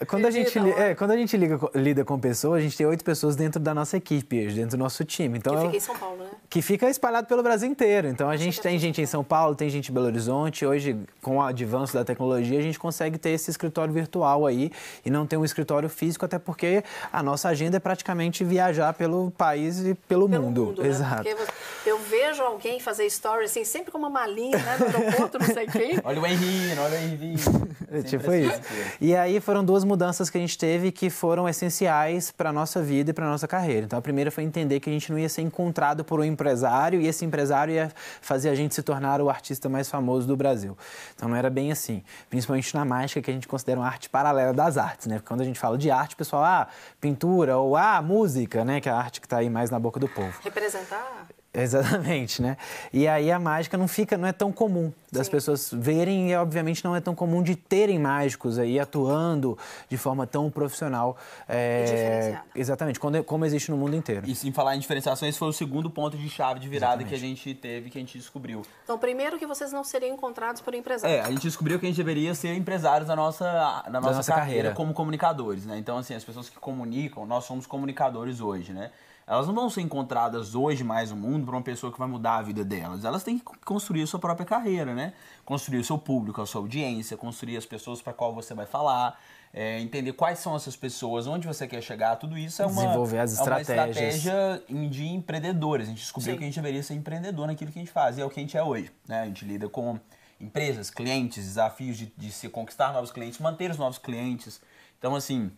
Quando 0.06 0.26
a 0.26 0.30
gente, 0.30 0.58
é, 0.58 0.94
quando 0.94 1.12
a 1.12 1.16
gente 1.16 1.34
liga, 1.38 1.58
lida 1.74 2.04
com 2.04 2.18
pessoas, 2.20 2.58
a 2.58 2.62
gente 2.62 2.76
tem 2.76 2.86
oito 2.86 3.02
pessoas 3.02 3.34
dentro 3.34 3.58
da 3.58 3.72
nossa 3.72 3.96
equipe, 3.96 4.46
dentro 4.48 4.76
do 4.76 4.78
nosso 4.78 5.04
time. 5.06 5.38
Então, 5.38 5.56
que 5.56 5.62
fica 5.62 5.76
em 5.76 5.80
São 5.80 5.96
Paulo, 5.96 6.22
né? 6.22 6.27
Que 6.50 6.62
fica 6.62 6.88
espalhado 6.88 7.26
pelo 7.26 7.42
Brasil 7.42 7.68
inteiro. 7.68 8.08
Então, 8.08 8.30
a 8.30 8.36
gente 8.36 8.60
tem 8.60 8.78
gente 8.78 9.02
em 9.02 9.06
São 9.06 9.22
Paulo, 9.22 9.54
tem 9.54 9.68
gente 9.68 9.90
em 9.90 9.94
Belo 9.94 10.06
Horizonte. 10.06 10.64
Hoje, 10.64 10.96
com 11.20 11.36
o 11.36 11.42
avanço 11.42 11.92
da 11.92 12.04
tecnologia, 12.04 12.58
a 12.58 12.62
gente 12.62 12.78
consegue 12.78 13.18
ter 13.18 13.30
esse 13.30 13.50
escritório 13.50 13.92
virtual 13.92 14.46
aí 14.46 14.72
e 15.04 15.10
não 15.10 15.26
ter 15.26 15.36
um 15.36 15.44
escritório 15.44 15.88
físico, 15.88 16.24
até 16.24 16.38
porque 16.38 16.82
a 17.12 17.22
nossa 17.22 17.48
agenda 17.48 17.76
é 17.76 17.80
praticamente 17.80 18.44
viajar 18.44 18.94
pelo 18.94 19.30
país 19.32 19.80
e 19.80 19.94
pelo, 19.94 20.28
pelo 20.28 20.42
mundo. 20.42 20.66
mundo. 20.66 20.82
Né? 20.82 20.88
Exato. 20.88 21.22
Porque 21.22 21.36
eu 21.84 21.98
vejo 21.98 22.42
alguém 22.42 22.80
fazer 22.80 23.08
stories 23.10 23.50
assim, 23.50 23.64
sempre 23.64 23.92
com 23.92 23.98
uma 23.98 24.10
malinha, 24.10 24.56
né? 24.56 24.76
No 24.78 24.86
aeroporto, 24.86 25.38
não 25.38 25.46
sei 25.46 25.66
quem. 25.66 26.00
olha 26.04 26.20
o 26.20 26.26
Henrique, 26.26 26.78
olha 26.78 26.98
o 26.98 27.02
Henrique. 27.02 27.44
É, 27.90 28.02
tipo 28.02 28.32
isso. 28.32 28.60
E 29.00 29.14
aí 29.14 29.40
foram 29.40 29.64
duas 29.64 29.84
mudanças 29.84 30.28
que 30.28 30.36
a 30.36 30.40
gente 30.40 30.56
teve 30.58 30.92
que 30.92 31.08
foram 31.10 31.48
essenciais 31.48 32.30
para 32.30 32.50
a 32.50 32.52
nossa 32.52 32.82
vida 32.82 33.10
e 33.10 33.14
para 33.14 33.26
a 33.26 33.30
nossa 33.30 33.48
carreira. 33.48 33.86
Então 33.86 33.98
a 33.98 34.02
primeira 34.02 34.30
foi 34.30 34.44
entender 34.44 34.80
que 34.80 34.90
a 34.90 34.92
gente 34.92 35.10
não 35.10 35.18
ia 35.18 35.28
ser 35.28 35.42
encontrado 35.42 36.04
por 36.04 36.20
um 36.20 36.24
empresário 36.38 37.00
e 37.00 37.06
esse 37.06 37.24
empresário 37.24 37.74
ia 37.74 37.92
fazer 38.20 38.48
a 38.48 38.54
gente 38.54 38.74
se 38.74 38.82
tornar 38.82 39.20
o 39.20 39.28
artista 39.28 39.68
mais 39.68 39.90
famoso 39.90 40.26
do 40.26 40.36
Brasil. 40.36 40.78
Então 41.16 41.28
não 41.28 41.36
era 41.36 41.50
bem 41.50 41.72
assim. 41.72 42.02
Principalmente 42.30 42.72
na 42.74 42.84
mágica, 42.84 43.20
que 43.20 43.30
a 43.30 43.34
gente 43.34 43.48
considera 43.48 43.80
uma 43.80 43.86
arte 43.86 44.08
paralela 44.08 44.52
das 44.52 44.78
artes, 44.78 45.08
né? 45.08 45.16
Porque 45.16 45.28
quando 45.28 45.40
a 45.40 45.44
gente 45.44 45.58
fala 45.58 45.76
de 45.76 45.90
arte, 45.90 46.14
o 46.14 46.16
pessoal, 46.16 46.44
ah, 46.44 46.68
pintura 47.00 47.58
ou 47.58 47.76
ah, 47.76 48.00
música, 48.00 48.64
né? 48.64 48.80
Que 48.80 48.88
é 48.88 48.92
a 48.92 48.96
arte 48.96 49.20
que 49.20 49.26
está 49.26 49.38
aí 49.38 49.50
mais 49.50 49.70
na 49.70 49.78
boca 49.78 49.98
do 49.98 50.08
povo. 50.08 50.38
Representar 50.42 51.26
Exatamente, 51.54 52.42
né? 52.42 52.56
E 52.92 53.08
aí 53.08 53.30
a 53.32 53.38
mágica 53.38 53.78
não 53.78 53.88
fica, 53.88 54.18
não 54.18 54.28
é 54.28 54.32
tão 54.32 54.52
comum 54.52 54.92
das 55.10 55.26
Sim. 55.26 55.32
pessoas 55.32 55.70
verem 55.72 56.30
e 56.30 56.36
obviamente 56.36 56.84
não 56.84 56.94
é 56.94 57.00
tão 57.00 57.14
comum 57.14 57.42
de 57.42 57.56
terem 57.56 57.98
mágicos 57.98 58.58
aí 58.58 58.78
atuando 58.78 59.56
de 59.88 59.96
forma 59.96 60.26
tão 60.26 60.50
profissional. 60.50 61.16
É, 61.48 62.38
exatamente, 62.54 63.00
como, 63.00 63.24
como 63.24 63.46
existe 63.46 63.70
no 63.70 63.78
mundo 63.78 63.96
inteiro. 63.96 64.28
E 64.28 64.34
sem 64.34 64.52
falar 64.52 64.76
em 64.76 64.78
diferenciação, 64.78 65.26
esse 65.26 65.38
foi 65.38 65.48
o 65.48 65.52
segundo 65.52 65.88
ponto 65.88 66.18
de 66.18 66.28
chave 66.28 66.60
de 66.60 66.68
virada 66.68 67.02
exatamente. 67.02 67.08
que 67.08 67.14
a 67.14 67.18
gente 67.18 67.54
teve, 67.54 67.90
que 67.90 67.96
a 67.96 68.00
gente 68.00 68.18
descobriu. 68.18 68.62
Então, 68.84 68.98
primeiro 68.98 69.38
que 69.38 69.46
vocês 69.46 69.72
não 69.72 69.82
seriam 69.82 70.14
encontrados 70.14 70.60
por 70.60 70.74
empresários. 70.74 71.18
É, 71.18 71.22
a 71.22 71.30
gente 71.30 71.42
descobriu 71.42 71.78
que 71.78 71.86
a 71.86 71.88
gente 71.88 71.96
deveria 71.96 72.34
ser 72.34 72.54
empresários 72.54 73.08
da 73.08 73.16
nossa, 73.16 73.44
da 73.44 73.90
nossa, 73.90 73.90
da 73.90 74.00
nossa 74.00 74.32
carreira, 74.32 74.46
carreira 74.46 74.74
como 74.74 74.92
comunicadores, 74.92 75.64
né? 75.64 75.78
Então, 75.78 75.96
assim, 75.96 76.14
as 76.14 76.24
pessoas 76.24 76.50
que 76.50 76.58
comunicam, 76.58 77.24
nós 77.24 77.44
somos 77.44 77.66
comunicadores 77.66 78.40
hoje, 78.40 78.72
né? 78.74 78.90
Elas 79.28 79.46
não 79.46 79.54
vão 79.54 79.68
ser 79.68 79.82
encontradas 79.82 80.54
hoje 80.54 80.82
mais 80.82 81.10
no 81.10 81.16
mundo 81.16 81.44
para 81.44 81.54
uma 81.54 81.62
pessoa 81.62 81.92
que 81.92 81.98
vai 81.98 82.08
mudar 82.08 82.36
a 82.36 82.42
vida 82.42 82.64
delas. 82.64 83.04
Elas 83.04 83.22
têm 83.22 83.38
que 83.38 83.44
construir 83.64 84.02
a 84.02 84.06
sua 84.06 84.18
própria 84.18 84.46
carreira, 84.46 84.94
né? 84.94 85.12
Construir 85.44 85.78
o 85.78 85.84
seu 85.84 85.98
público, 85.98 86.40
a 86.40 86.46
sua 86.46 86.62
audiência, 86.62 87.14
construir 87.14 87.58
as 87.58 87.66
pessoas 87.66 88.00
para 88.00 88.14
qual 88.14 88.34
você 88.34 88.54
vai 88.54 88.64
falar, 88.64 89.20
é, 89.52 89.80
entender 89.80 90.14
quais 90.14 90.38
são 90.38 90.56
essas 90.56 90.76
pessoas, 90.76 91.26
onde 91.26 91.46
você 91.46 91.68
quer 91.68 91.82
chegar, 91.82 92.16
tudo 92.16 92.38
isso 92.38 92.62
é 92.62 92.66
uma, 92.66 92.82
Desenvolver 92.82 93.18
as 93.18 93.38
é 93.38 93.42
uma 93.42 93.60
estratégias. 93.60 94.14
estratégia 94.16 94.88
de 94.88 95.06
empreendedores. 95.06 95.88
A 95.88 95.90
gente 95.90 96.00
descobriu 96.00 96.32
Sim. 96.32 96.38
que 96.38 96.44
a 96.44 96.46
gente 96.46 96.56
deveria 96.56 96.82
ser 96.82 96.94
empreendedor 96.94 97.46
naquilo 97.46 97.70
que 97.70 97.78
a 97.78 97.82
gente 97.82 97.92
faz, 97.92 98.16
e 98.16 98.22
é 98.22 98.24
o 98.24 98.30
que 98.30 98.40
a 98.40 98.42
gente 98.42 98.56
é 98.56 98.62
hoje. 98.62 98.90
Né? 99.06 99.20
A 99.20 99.26
gente 99.26 99.44
lida 99.44 99.68
com 99.68 100.00
empresas, 100.40 100.88
clientes, 100.88 101.44
desafios 101.44 101.98
de, 101.98 102.12
de 102.16 102.32
se 102.32 102.48
conquistar 102.48 102.94
novos 102.94 103.10
clientes, 103.10 103.38
manter 103.40 103.70
os 103.70 103.76
novos 103.76 103.98
clientes. 103.98 104.58
Então, 104.98 105.14
assim, 105.14 105.50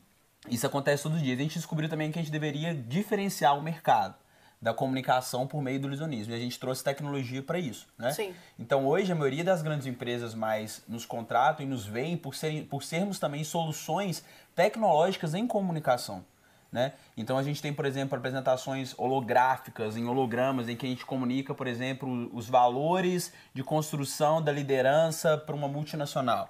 isso 0.49 0.66
acontece 0.66 1.02
todo 1.02 1.18
dia. 1.18 1.35
A 1.35 1.38
gente 1.38 1.54
descobriu 1.54 1.88
também 1.88 2.11
que 2.11 2.18
a 2.18 2.23
gente 2.23 2.32
deveria 2.32 2.75
diferenciar 2.75 3.59
o 3.59 3.62
mercado 3.62 4.14
da 4.61 4.75
comunicação 4.75 5.47
por 5.47 5.62
meio 5.62 5.80
do 5.80 5.87
ilusionismo. 5.87 6.32
E 6.32 6.37
a 6.37 6.38
gente 6.38 6.59
trouxe 6.59 6.85
tecnologia 6.85 7.42
para 7.42 7.59
isso, 7.59 7.88
né? 7.97 8.12
Sim. 8.12 8.35
Então, 8.59 8.87
hoje, 8.87 9.11
a 9.11 9.14
maioria 9.14 9.42
das 9.42 9.62
grandes 9.62 9.87
empresas 9.87 10.35
mais 10.35 10.82
nos 10.87 11.06
contratam 11.06 11.64
e 11.64 11.68
nos 11.68 11.87
veem 11.87 12.16
por, 12.16 12.35
serem, 12.35 12.64
por 12.64 12.82
sermos 12.82 13.18
também 13.18 13.42
soluções 13.42 14.23
tecnológicas 14.54 15.35
em 15.35 15.47
comunicação. 15.47 16.25
Né? 16.73 16.93
Então 17.17 17.37
a 17.37 17.43
gente 17.43 17.61
tem, 17.61 17.73
por 17.73 17.85
exemplo, 17.85 18.17
apresentações 18.17 18.95
holográficas, 18.97 19.97
em 19.97 20.07
hologramas, 20.07 20.69
em 20.69 20.77
que 20.77 20.87
a 20.87 20.89
gente 20.89 21.05
comunica, 21.05 21.53
por 21.53 21.67
exemplo, 21.67 22.31
os 22.33 22.49
valores 22.49 23.33
de 23.53 23.65
construção 23.65 24.41
da 24.41 24.53
liderança 24.53 25.37
para 25.37 25.55
uma 25.55 25.67
multinacional. 25.67 26.49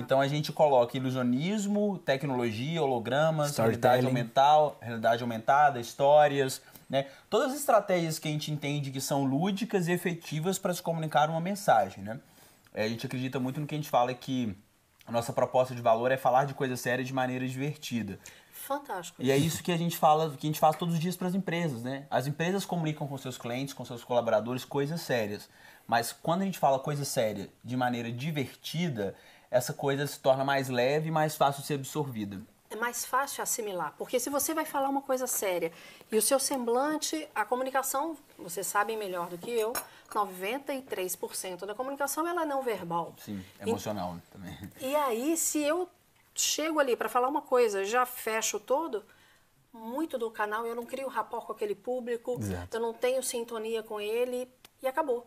Então 0.00 0.22
a 0.22 0.26
gente 0.26 0.50
coloca 0.52 0.96
ilusionismo, 0.96 1.98
tecnologia, 1.98 2.82
hologramas, 2.82 3.54
realidade, 3.58 4.06
aumental, 4.06 4.78
realidade 4.80 5.22
aumentada, 5.22 5.78
histórias, 5.78 6.62
né? 6.88 7.06
Todas 7.28 7.52
as 7.52 7.58
estratégias 7.58 8.18
que 8.18 8.26
a 8.26 8.30
gente 8.30 8.50
entende 8.50 8.90
que 8.90 9.02
são 9.02 9.24
lúdicas 9.24 9.86
e 9.88 9.92
efetivas 9.92 10.58
para 10.58 10.72
se 10.72 10.82
comunicar 10.82 11.28
uma 11.28 11.40
mensagem, 11.40 12.02
né? 12.02 12.18
É, 12.72 12.84
A 12.84 12.88
gente 12.88 13.04
acredita 13.04 13.38
muito 13.38 13.60
no 13.60 13.66
que 13.66 13.74
a 13.74 13.78
gente 13.78 13.90
fala 13.90 14.14
que 14.14 14.56
a 15.08 15.10
nossa 15.10 15.32
proposta 15.32 15.74
de 15.74 15.80
valor 15.80 16.12
é 16.12 16.18
falar 16.18 16.44
de 16.44 16.52
coisa 16.52 16.76
séria 16.76 17.02
de 17.02 17.14
maneira 17.14 17.48
divertida. 17.48 18.18
Fantástico. 18.52 19.22
E 19.22 19.30
é 19.30 19.36
isso 19.36 19.62
que 19.62 19.72
a 19.72 19.76
gente 19.78 19.96
fala, 19.96 20.30
que 20.36 20.46
a 20.46 20.50
gente 20.50 20.60
faz 20.60 20.76
todos 20.76 20.94
os 20.94 21.00
dias 21.00 21.16
para 21.16 21.28
as 21.28 21.34
empresas, 21.34 21.82
né? 21.82 22.06
As 22.10 22.26
empresas 22.26 22.66
comunicam 22.66 23.08
com 23.08 23.16
seus 23.16 23.38
clientes, 23.38 23.72
com 23.72 23.82
seus 23.86 24.04
colaboradores 24.04 24.66
coisas 24.66 25.00
sérias. 25.00 25.48
Mas 25.86 26.12
quando 26.12 26.42
a 26.42 26.44
gente 26.44 26.58
fala 26.58 26.78
coisa 26.78 27.06
séria 27.06 27.48
de 27.64 27.74
maneira 27.74 28.12
divertida, 28.12 29.14
essa 29.50 29.72
coisa 29.72 30.06
se 30.06 30.20
torna 30.20 30.44
mais 30.44 30.68
leve 30.68 31.08
e 31.08 31.10
mais 31.10 31.34
fácil 31.34 31.62
de 31.62 31.68
ser 31.68 31.74
absorvida. 31.74 32.42
É 32.68 32.76
mais 32.76 33.06
fácil 33.06 33.42
assimilar, 33.42 33.94
porque 33.96 34.20
se 34.20 34.28
você 34.28 34.52
vai 34.52 34.66
falar 34.66 34.90
uma 34.90 35.00
coisa 35.00 35.26
séria 35.26 35.72
e 36.12 36.16
o 36.18 36.20
seu 36.20 36.38
semblante, 36.38 37.26
a 37.34 37.46
comunicação, 37.46 38.14
vocês 38.38 38.66
sabem 38.66 38.98
melhor 38.98 39.30
do 39.30 39.38
que 39.38 39.50
eu, 39.50 39.72
93% 40.10 41.66
da 41.66 41.74
comunicação 41.74 42.26
ela 42.26 42.42
é 42.42 42.46
não 42.46 42.62
verbal. 42.62 43.14
Sim, 43.18 43.44
emocional 43.60 44.14
né, 44.14 44.22
também. 44.30 44.58
E 44.80 44.94
aí, 44.96 45.36
se 45.36 45.62
eu 45.62 45.88
chego 46.34 46.78
ali 46.78 46.96
para 46.96 47.08
falar 47.08 47.28
uma 47.28 47.42
coisa, 47.42 47.84
já 47.84 48.06
fecho 48.06 48.58
todo, 48.58 49.04
muito 49.72 50.16
do 50.18 50.30
canal 50.30 50.66
eu 50.66 50.74
não 50.74 50.86
crio 50.86 51.08
rapport 51.08 51.46
com 51.46 51.52
aquele 51.52 51.74
público, 51.74 52.38
Exato. 52.40 52.76
eu 52.76 52.80
não 52.80 52.92
tenho 52.92 53.22
sintonia 53.22 53.82
com 53.82 54.00
ele 54.00 54.48
e 54.82 54.86
acabou. 54.86 55.26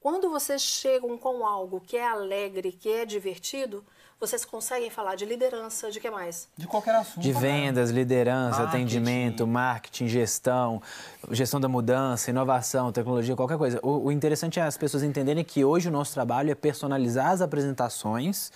Quando 0.00 0.28
vocês 0.28 0.60
chegam 0.60 1.16
com 1.16 1.46
algo 1.46 1.80
que 1.80 1.96
é 1.96 2.06
alegre, 2.06 2.72
que 2.72 2.90
é 2.90 3.06
divertido, 3.06 3.84
vocês 4.26 4.44
conseguem 4.44 4.88
falar 4.88 5.14
de 5.14 5.26
liderança, 5.26 5.90
de 5.90 6.00
que 6.00 6.10
mais? 6.10 6.48
De 6.56 6.66
qualquer 6.66 6.94
assunto. 6.94 7.20
De 7.20 7.32
né? 7.32 7.40
vendas, 7.40 7.90
liderança, 7.90 8.62
Marketing. 8.62 8.76
atendimento, 8.76 9.46
marketing, 9.46 10.08
gestão, 10.08 10.82
gestão 11.30 11.60
da 11.60 11.68
mudança, 11.68 12.30
inovação, 12.30 12.90
tecnologia, 12.90 13.36
qualquer 13.36 13.58
coisa. 13.58 13.78
O, 13.82 14.06
o 14.06 14.12
interessante 14.12 14.58
é 14.58 14.62
as 14.62 14.76
pessoas 14.78 15.02
entenderem 15.02 15.44
que 15.44 15.64
hoje 15.64 15.88
o 15.88 15.92
nosso 15.92 16.14
trabalho 16.14 16.50
é 16.50 16.54
personalizar 16.54 17.32
as 17.32 17.42
apresentações 17.42 18.50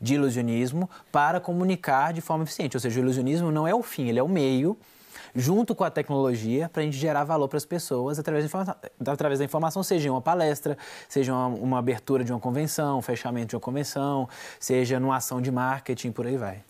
de 0.00 0.14
ilusionismo 0.14 0.90
para 1.10 1.40
comunicar 1.40 2.12
de 2.12 2.20
forma 2.20 2.44
eficiente. 2.44 2.76
Ou 2.76 2.80
seja, 2.80 3.00
o 3.00 3.02
ilusionismo 3.02 3.50
não 3.50 3.66
é 3.66 3.74
o 3.74 3.82
fim, 3.82 4.08
ele 4.08 4.18
é 4.18 4.22
o 4.22 4.28
meio 4.28 4.76
junto 5.34 5.74
com 5.74 5.84
a 5.84 5.90
tecnologia 5.90 6.68
para 6.68 6.82
a 6.82 6.84
gente 6.84 6.96
gerar 6.96 7.24
valor 7.24 7.48
para 7.48 7.56
as 7.56 7.64
pessoas 7.64 8.18
através 8.18 8.50
através 9.06 9.38
da 9.38 9.44
informação, 9.44 9.82
seja 9.82 10.08
em 10.08 10.10
uma 10.10 10.20
palestra, 10.20 10.78
seja 11.08 11.32
uma, 11.32 11.46
uma 11.46 11.78
abertura 11.78 12.22
de 12.24 12.32
uma 12.32 12.40
convenção, 12.40 12.98
um 12.98 13.02
fechamento 13.02 13.48
de 13.48 13.56
uma 13.56 13.60
convenção, 13.60 14.28
seja 14.60 15.00
numa 15.00 15.16
ação 15.16 15.40
de 15.40 15.50
marketing, 15.50 16.12
por 16.12 16.26
aí 16.26 16.36
vai. 16.36 16.62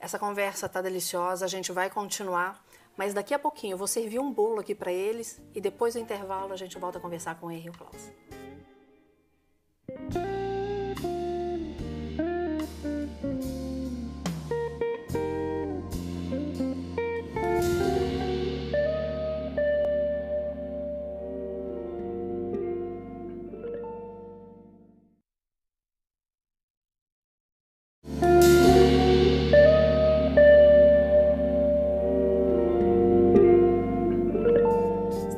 Essa 0.00 0.18
conversa 0.18 0.68
tá 0.68 0.80
deliciosa, 0.80 1.44
a 1.44 1.48
gente 1.48 1.72
vai 1.72 1.90
continuar, 1.90 2.62
mas 2.96 3.12
daqui 3.12 3.34
a 3.34 3.38
pouquinho 3.38 3.74
eu 3.74 3.78
vou 3.78 3.88
servir 3.88 4.18
um 4.18 4.32
bolo 4.32 4.60
aqui 4.60 4.74
para 4.74 4.92
eles 4.92 5.40
e 5.54 5.60
depois 5.60 5.94
do 5.94 6.00
intervalo 6.00 6.52
a 6.52 6.56
gente 6.56 6.78
volta 6.78 6.98
a 6.98 7.00
conversar 7.00 7.34
com 7.36 7.46
o 7.46 7.50
Henry 7.50 7.66
e 7.66 7.70
o 7.70 7.72
Klaus. 7.72 8.12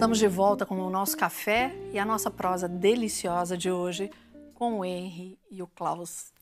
Estamos 0.00 0.18
de 0.18 0.28
volta 0.28 0.64
com 0.64 0.76
o 0.76 0.88
nosso 0.88 1.14
café 1.14 1.74
e 1.92 1.98
a 1.98 2.06
nossa 2.06 2.30
prosa 2.30 2.66
deliciosa 2.66 3.54
de 3.54 3.70
hoje 3.70 4.10
com 4.54 4.78
o 4.78 4.84
Henry 4.84 5.38
e 5.50 5.62
o 5.62 5.66
Klaus. 5.66 6.32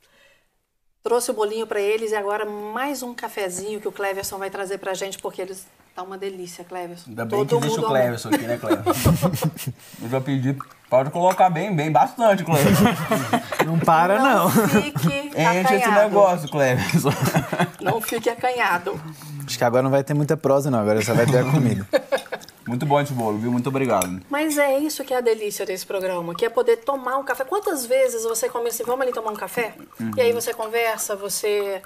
Trouxe 1.03 1.33
o 1.33 1.35
bolinho 1.35 1.67
para 1.67 1.81
eles 1.81 2.13
e 2.13 2.15
agora 2.15 2.47
mais 2.47 3.03
um 3.03 3.13
cafezinho 3.13 3.81
que 3.81 3.89
o 3.89 3.91
Cleverson 3.91 4.39
vai 4.39 4.49
trazer 4.49 4.79
pra 4.79 4.95
gente, 4.95 5.19
porque 5.19 5.43
eles 5.43 5.67
tá 5.93 6.05
uma 6.05 6.17
delícia, 6.17 6.63
Cleverson. 6.63 7.11
Ainda 7.11 7.25
bem 7.25 7.45
que 7.45 7.57
existe 7.57 7.81
o 7.81 7.83
Cleverson 7.83 8.29
aqui, 8.29 8.47
né, 8.47 8.59
Cleverson? 8.59 9.11
Eu 10.03 10.09
já 10.09 10.21
pedi, 10.21 10.57
pode 10.89 11.11
colocar 11.11 11.51
bem, 11.51 11.75
bem, 11.75 11.91
bastante, 11.91 12.45
Cleverson. 12.45 12.85
Não 13.67 13.77
para, 13.81 14.21
não. 14.21 14.45
Não 14.45 14.51
fique 14.51 15.09
Enche 15.09 15.75
esse 15.75 15.75
acanhado. 15.75 16.01
negócio, 16.05 16.49
Cleverson. 16.49 17.11
Não 17.81 18.01
fique 18.01 18.31
acanhado. 18.31 19.01
Acho 19.45 19.59
que 19.59 19.65
agora 19.65 19.83
não 19.83 19.91
vai 19.91 20.05
ter 20.05 20.15
muita 20.15 20.37
prosa, 20.37 20.71
não. 20.71 20.79
Agora 20.79 21.03
só 21.03 21.13
vai 21.13 21.27
ter 21.27 21.39
a 21.39 21.51
comida. 21.51 21.85
Muito 22.69 22.85
bom 22.85 23.01
esse 23.01 23.15
bolo, 23.15 23.39
viu? 23.39 23.51
Muito 23.51 23.67
obrigado. 23.71 24.21
Mas 24.29 24.59
é 24.59 24.79
isso 24.79 25.03
que 25.03 25.15
é 25.15 25.17
a 25.17 25.21
delícia 25.23 25.65
desse 25.65 25.87
programa, 25.87 26.35
que 26.35 26.45
é 26.45 26.51
poder 26.51 26.77
tomar 26.77 27.17
um 27.17 27.25
café. 27.25 27.43
Quantas 27.43 27.87
vezes 27.87 28.25
você 28.25 28.47
come 28.47 28.69
assim, 28.69 28.85
vamos 28.85 29.01
ali 29.01 29.13
tomar 29.13 29.31
um 29.31 29.37
café? 29.37 29.75
E 30.15 30.21
aí 30.21 30.33
você 30.35 30.53
conversa, 30.53 31.17
você 31.17 31.81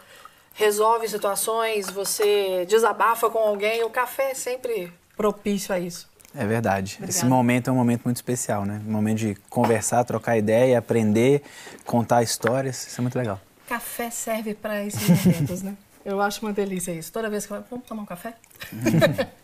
resolve 0.55 1.09
situações, 1.09 1.89
você 1.89 2.67
desabafa 2.69 3.31
com 3.31 3.39
alguém. 3.39 3.85
O 3.85 3.91
café 3.91 4.33
é 4.33 4.35
sempre 4.35 4.93
propício 5.17 5.73
a 5.73 5.79
isso. 5.79 6.11
É 6.35 6.45
verdade. 6.45 6.95
Obrigada. 6.95 7.11
Esse 7.11 7.25
momento 7.27 7.71
é 7.71 7.73
um 7.73 7.77
momento 7.77 8.03
muito 8.05 8.17
especial, 8.17 8.65
né? 8.65 8.83
Um 8.85 8.91
momento 8.91 9.19
de 9.19 9.37
conversar, 9.49 10.03
trocar 10.03 10.37
ideia, 10.37 10.81
aprender, 10.81 11.43
contar 11.85 12.25
histórias. 12.25 12.89
Isso 12.89 13.01
é 13.01 13.03
muito 13.03 13.17
legal. 13.17 13.41
Café 13.69 14.11
serve 14.11 14.53
para 14.53 14.85
esses 14.85 15.09
momentos, 15.09 15.63
né? 15.63 15.77
Eu 16.05 16.21
acho 16.21 16.45
uma 16.45 16.53
delícia 16.53 16.91
isso. 16.91 17.13
Toda 17.13 17.31
vez 17.31 17.47
que 17.47 17.53
eu 17.53 17.63
vamos 17.71 17.87
tomar 17.87 18.03
um 18.03 18.07
café? 18.07 18.35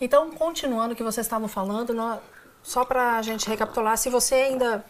então, 0.00 0.30
continuando 0.30 0.92
o 0.94 0.96
que 0.96 1.02
vocês 1.02 1.26
estavam 1.26 1.48
falando, 1.48 1.94
nó- 1.94 2.18
só 2.62 2.84
para 2.84 3.16
a 3.16 3.22
gente 3.22 3.48
recapitular, 3.48 3.96
se 3.96 4.10
você 4.10 4.34
ainda, 4.34 4.84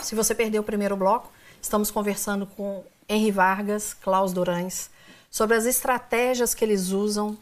se 0.00 0.14
você 0.14 0.34
perdeu 0.34 0.62
o 0.62 0.64
primeiro 0.64 0.96
bloco, 0.96 1.30
estamos 1.62 1.90
conversando 1.90 2.46
com 2.46 2.84
Henri 3.08 3.30
Vargas, 3.30 3.94
Klaus 3.94 4.32
Durães, 4.32 4.90
sobre 5.30 5.56
as 5.56 5.64
estratégias 5.64 6.54
que 6.54 6.64
eles 6.64 6.90
usam 6.90 7.38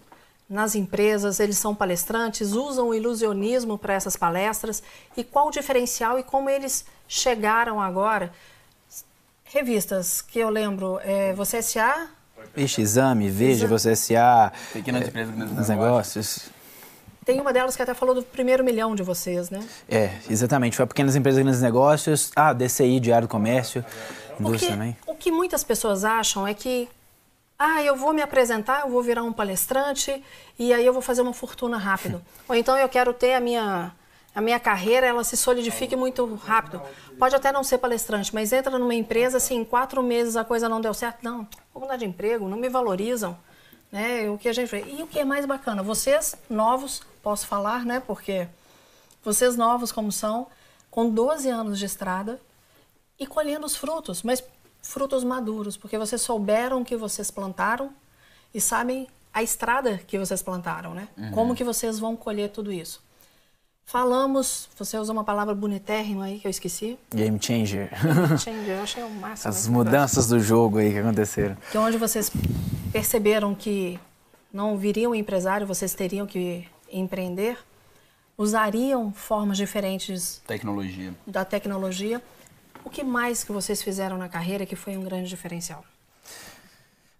nas 0.48 0.74
empresas, 0.74 1.40
eles 1.40 1.56
são 1.56 1.74
palestrantes, 1.74 2.52
usam 2.52 2.88
o 2.88 2.94
ilusionismo 2.94 3.78
para 3.78 3.94
essas 3.94 4.14
palestras 4.16 4.82
e 5.16 5.24
qual 5.24 5.48
o 5.48 5.50
diferencial 5.50 6.18
e 6.18 6.22
como 6.22 6.50
eles 6.50 6.84
chegaram 7.08 7.80
agora 7.80 8.30
revistas 9.44 10.20
que 10.20 10.38
eu 10.38 10.50
lembro, 10.50 11.00
é, 11.02 11.32
Você 11.34 11.58
S.A., 11.58 12.08
Ixi, 12.56 12.82
exame, 12.82 13.28
veja, 13.28 13.66
você 13.66 13.90
S.A., 13.90 14.52
Pequenas 14.72 15.08
empresas, 15.08 15.34
grandes 15.34 15.58
os 15.58 15.68
negócios. 15.68 16.50
tem 17.24 17.40
uma 17.40 17.52
delas 17.52 17.74
que 17.74 17.82
até 17.82 17.94
falou 17.94 18.14
do 18.14 18.22
primeiro 18.22 18.62
milhão 18.62 18.94
de 18.94 19.02
vocês, 19.02 19.50
né? 19.50 19.60
É, 19.88 20.10
exatamente. 20.28 20.76
Foi 20.76 20.86
pequenas 20.86 21.16
empresas, 21.16 21.42
grandes 21.42 21.60
negócios. 21.60 22.30
Ah, 22.36 22.52
DCI, 22.52 23.00
Diário 23.00 23.26
do 23.26 23.30
Comércio, 23.30 23.84
indústria 24.38 24.72
também. 24.72 24.96
o 25.06 25.14
que 25.14 25.30
muitas 25.32 25.64
pessoas 25.64 26.04
acham 26.04 26.46
é 26.46 26.54
que, 26.54 26.88
ah, 27.58 27.82
eu 27.82 27.96
vou 27.96 28.12
me 28.12 28.22
apresentar, 28.22 28.82
eu 28.82 28.90
vou 28.90 29.02
virar 29.02 29.22
um 29.22 29.32
palestrante 29.32 30.22
e 30.58 30.72
aí 30.72 30.84
eu 30.84 30.92
vou 30.92 31.02
fazer 31.02 31.22
uma 31.22 31.32
fortuna 31.34 31.76
rápido. 31.78 32.22
Ou 32.48 32.54
então 32.54 32.76
eu 32.76 32.88
quero 32.88 33.12
ter 33.12 33.34
a 33.34 33.40
minha, 33.40 33.90
a 34.34 34.40
minha 34.40 34.58
carreira, 34.58 35.06
ela 35.06 35.22
se 35.22 35.36
solidifique 35.36 35.94
muito 35.94 36.34
rápido. 36.34 36.82
Pode 37.18 37.36
até 37.36 37.52
não 37.52 37.62
ser 37.62 37.78
palestrante, 37.78 38.34
mas 38.34 38.52
entra 38.52 38.78
numa 38.78 38.94
empresa, 38.94 39.36
assim, 39.36 39.58
em 39.58 39.64
quatro 39.64 40.02
meses 40.02 40.36
a 40.36 40.44
coisa 40.44 40.68
não 40.68 40.80
deu 40.80 40.92
certo. 40.92 41.18
Não, 41.22 41.46
vou 41.72 41.82
mudar 41.82 41.96
de 41.96 42.04
emprego, 42.04 42.48
não 42.48 42.56
me 42.56 42.68
valorizam. 42.68 43.38
Né? 43.92 44.28
O 44.28 44.36
que 44.36 44.48
a 44.48 44.52
gente 44.52 44.68
vê. 44.68 44.84
E 44.88 45.02
o 45.02 45.06
que 45.06 45.20
é 45.20 45.24
mais 45.24 45.46
bacana, 45.46 45.82
vocês 45.82 46.34
novos, 46.50 47.00
posso 47.22 47.46
falar, 47.46 47.84
né? 47.84 48.02
Porque 48.04 48.48
vocês 49.22 49.56
novos 49.56 49.92
como 49.92 50.10
são, 50.10 50.48
com 50.90 51.08
12 51.08 51.48
anos 51.48 51.78
de 51.78 51.86
estrada 51.86 52.40
e 53.18 53.26
colhendo 53.26 53.64
os 53.64 53.76
frutos, 53.76 54.24
mas 54.24 54.42
frutos 54.82 55.22
maduros, 55.22 55.76
porque 55.76 55.96
vocês 55.96 56.20
souberam 56.20 56.82
o 56.82 56.84
que 56.84 56.96
vocês 56.96 57.30
plantaram 57.30 57.90
e 58.52 58.60
sabem 58.60 59.06
a 59.32 59.42
estrada 59.42 59.98
que 59.98 60.18
vocês 60.18 60.42
plantaram, 60.42 60.92
né? 60.92 61.08
Uhum. 61.16 61.30
Como 61.30 61.54
que 61.54 61.64
vocês 61.64 61.98
vão 61.98 62.16
colher 62.16 62.50
tudo 62.50 62.72
isso? 62.72 63.00
Falamos, 63.86 64.68
você 64.78 64.96
usou 64.96 65.14
uma 65.14 65.24
palavra 65.24 65.54
bonitérrima 65.54 66.24
aí 66.24 66.40
que 66.40 66.46
eu 66.46 66.50
esqueci. 66.50 66.98
Game 67.14 67.38
changer. 67.40 67.90
Game 68.02 68.38
changer, 68.38 68.76
eu 68.76 68.82
achei 68.82 69.02
o 69.02 69.10
máximo. 69.10 69.50
As 69.50 69.68
mudanças 69.68 70.26
do 70.26 70.40
jogo 70.40 70.78
aí 70.78 70.90
que 70.92 70.98
aconteceram. 70.98 71.56
Que 71.70 71.78
onde 71.78 71.98
vocês 71.98 72.30
perceberam 72.90 73.54
que 73.54 74.00
não 74.52 74.76
viria 74.76 75.08
um 75.08 75.14
empresário, 75.14 75.66
vocês 75.66 75.94
teriam 75.94 76.26
que 76.26 76.66
empreender, 76.90 77.58
usariam 78.38 79.12
formas 79.12 79.56
diferentes 79.56 80.40
tecnologia. 80.46 81.12
da 81.26 81.44
tecnologia. 81.44 82.22
O 82.84 82.90
que 82.90 83.02
mais 83.04 83.44
que 83.44 83.52
vocês 83.52 83.82
fizeram 83.82 84.16
na 84.18 84.28
carreira 84.28 84.66
que 84.66 84.76
foi 84.76 84.96
um 84.96 85.02
grande 85.02 85.28
diferencial? 85.28 85.84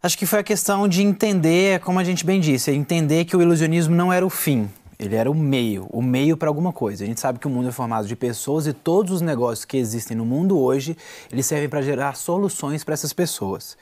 Acho 0.03 0.19
que 0.19 0.27
foi 0.27 0.41
a 0.41 0.43
questão 0.43 0.87
de 0.87 1.03
entender, 1.03 1.81
como 1.81 1.99
a 1.99 2.05
gente 2.05 2.27
bem 2.27 2.39
disse, 2.41 2.71
entender 2.71 3.25
que 3.25 3.35
o 3.37 3.41
ilusionismo 3.41 3.95
não 3.95 4.13
era 4.13 4.25
o 4.25 4.29
fim, 4.29 4.69
ele 5.07 5.17
era 5.17 5.31
o 5.31 5.35
meio, 5.35 5.87
o 5.91 6.01
meio 6.01 6.37
para 6.37 6.49
alguma 6.49 6.73
coisa. 6.73 7.05
A 7.05 7.07
gente 7.07 7.21
sabe 7.21 7.39
que 7.39 7.47
o 7.47 7.51
mundo 7.51 7.69
é 7.69 7.73
formado 7.73 8.07
de 8.07 8.17
pessoas 8.17 8.67
e 8.67 8.73
todos 8.73 9.13
os 9.13 9.21
negócios 9.21 9.65
que 9.65 9.77
existem 9.77 10.17
no 10.17 10.25
mundo 10.25 10.59
hoje, 10.59 10.97
eles 11.31 11.47
servem 11.47 11.69
para 11.69 11.83
gerar 11.83 12.17
soluções 12.17 12.85
para 12.85 12.95
essas 12.95 13.13
pessoas. 13.13 13.77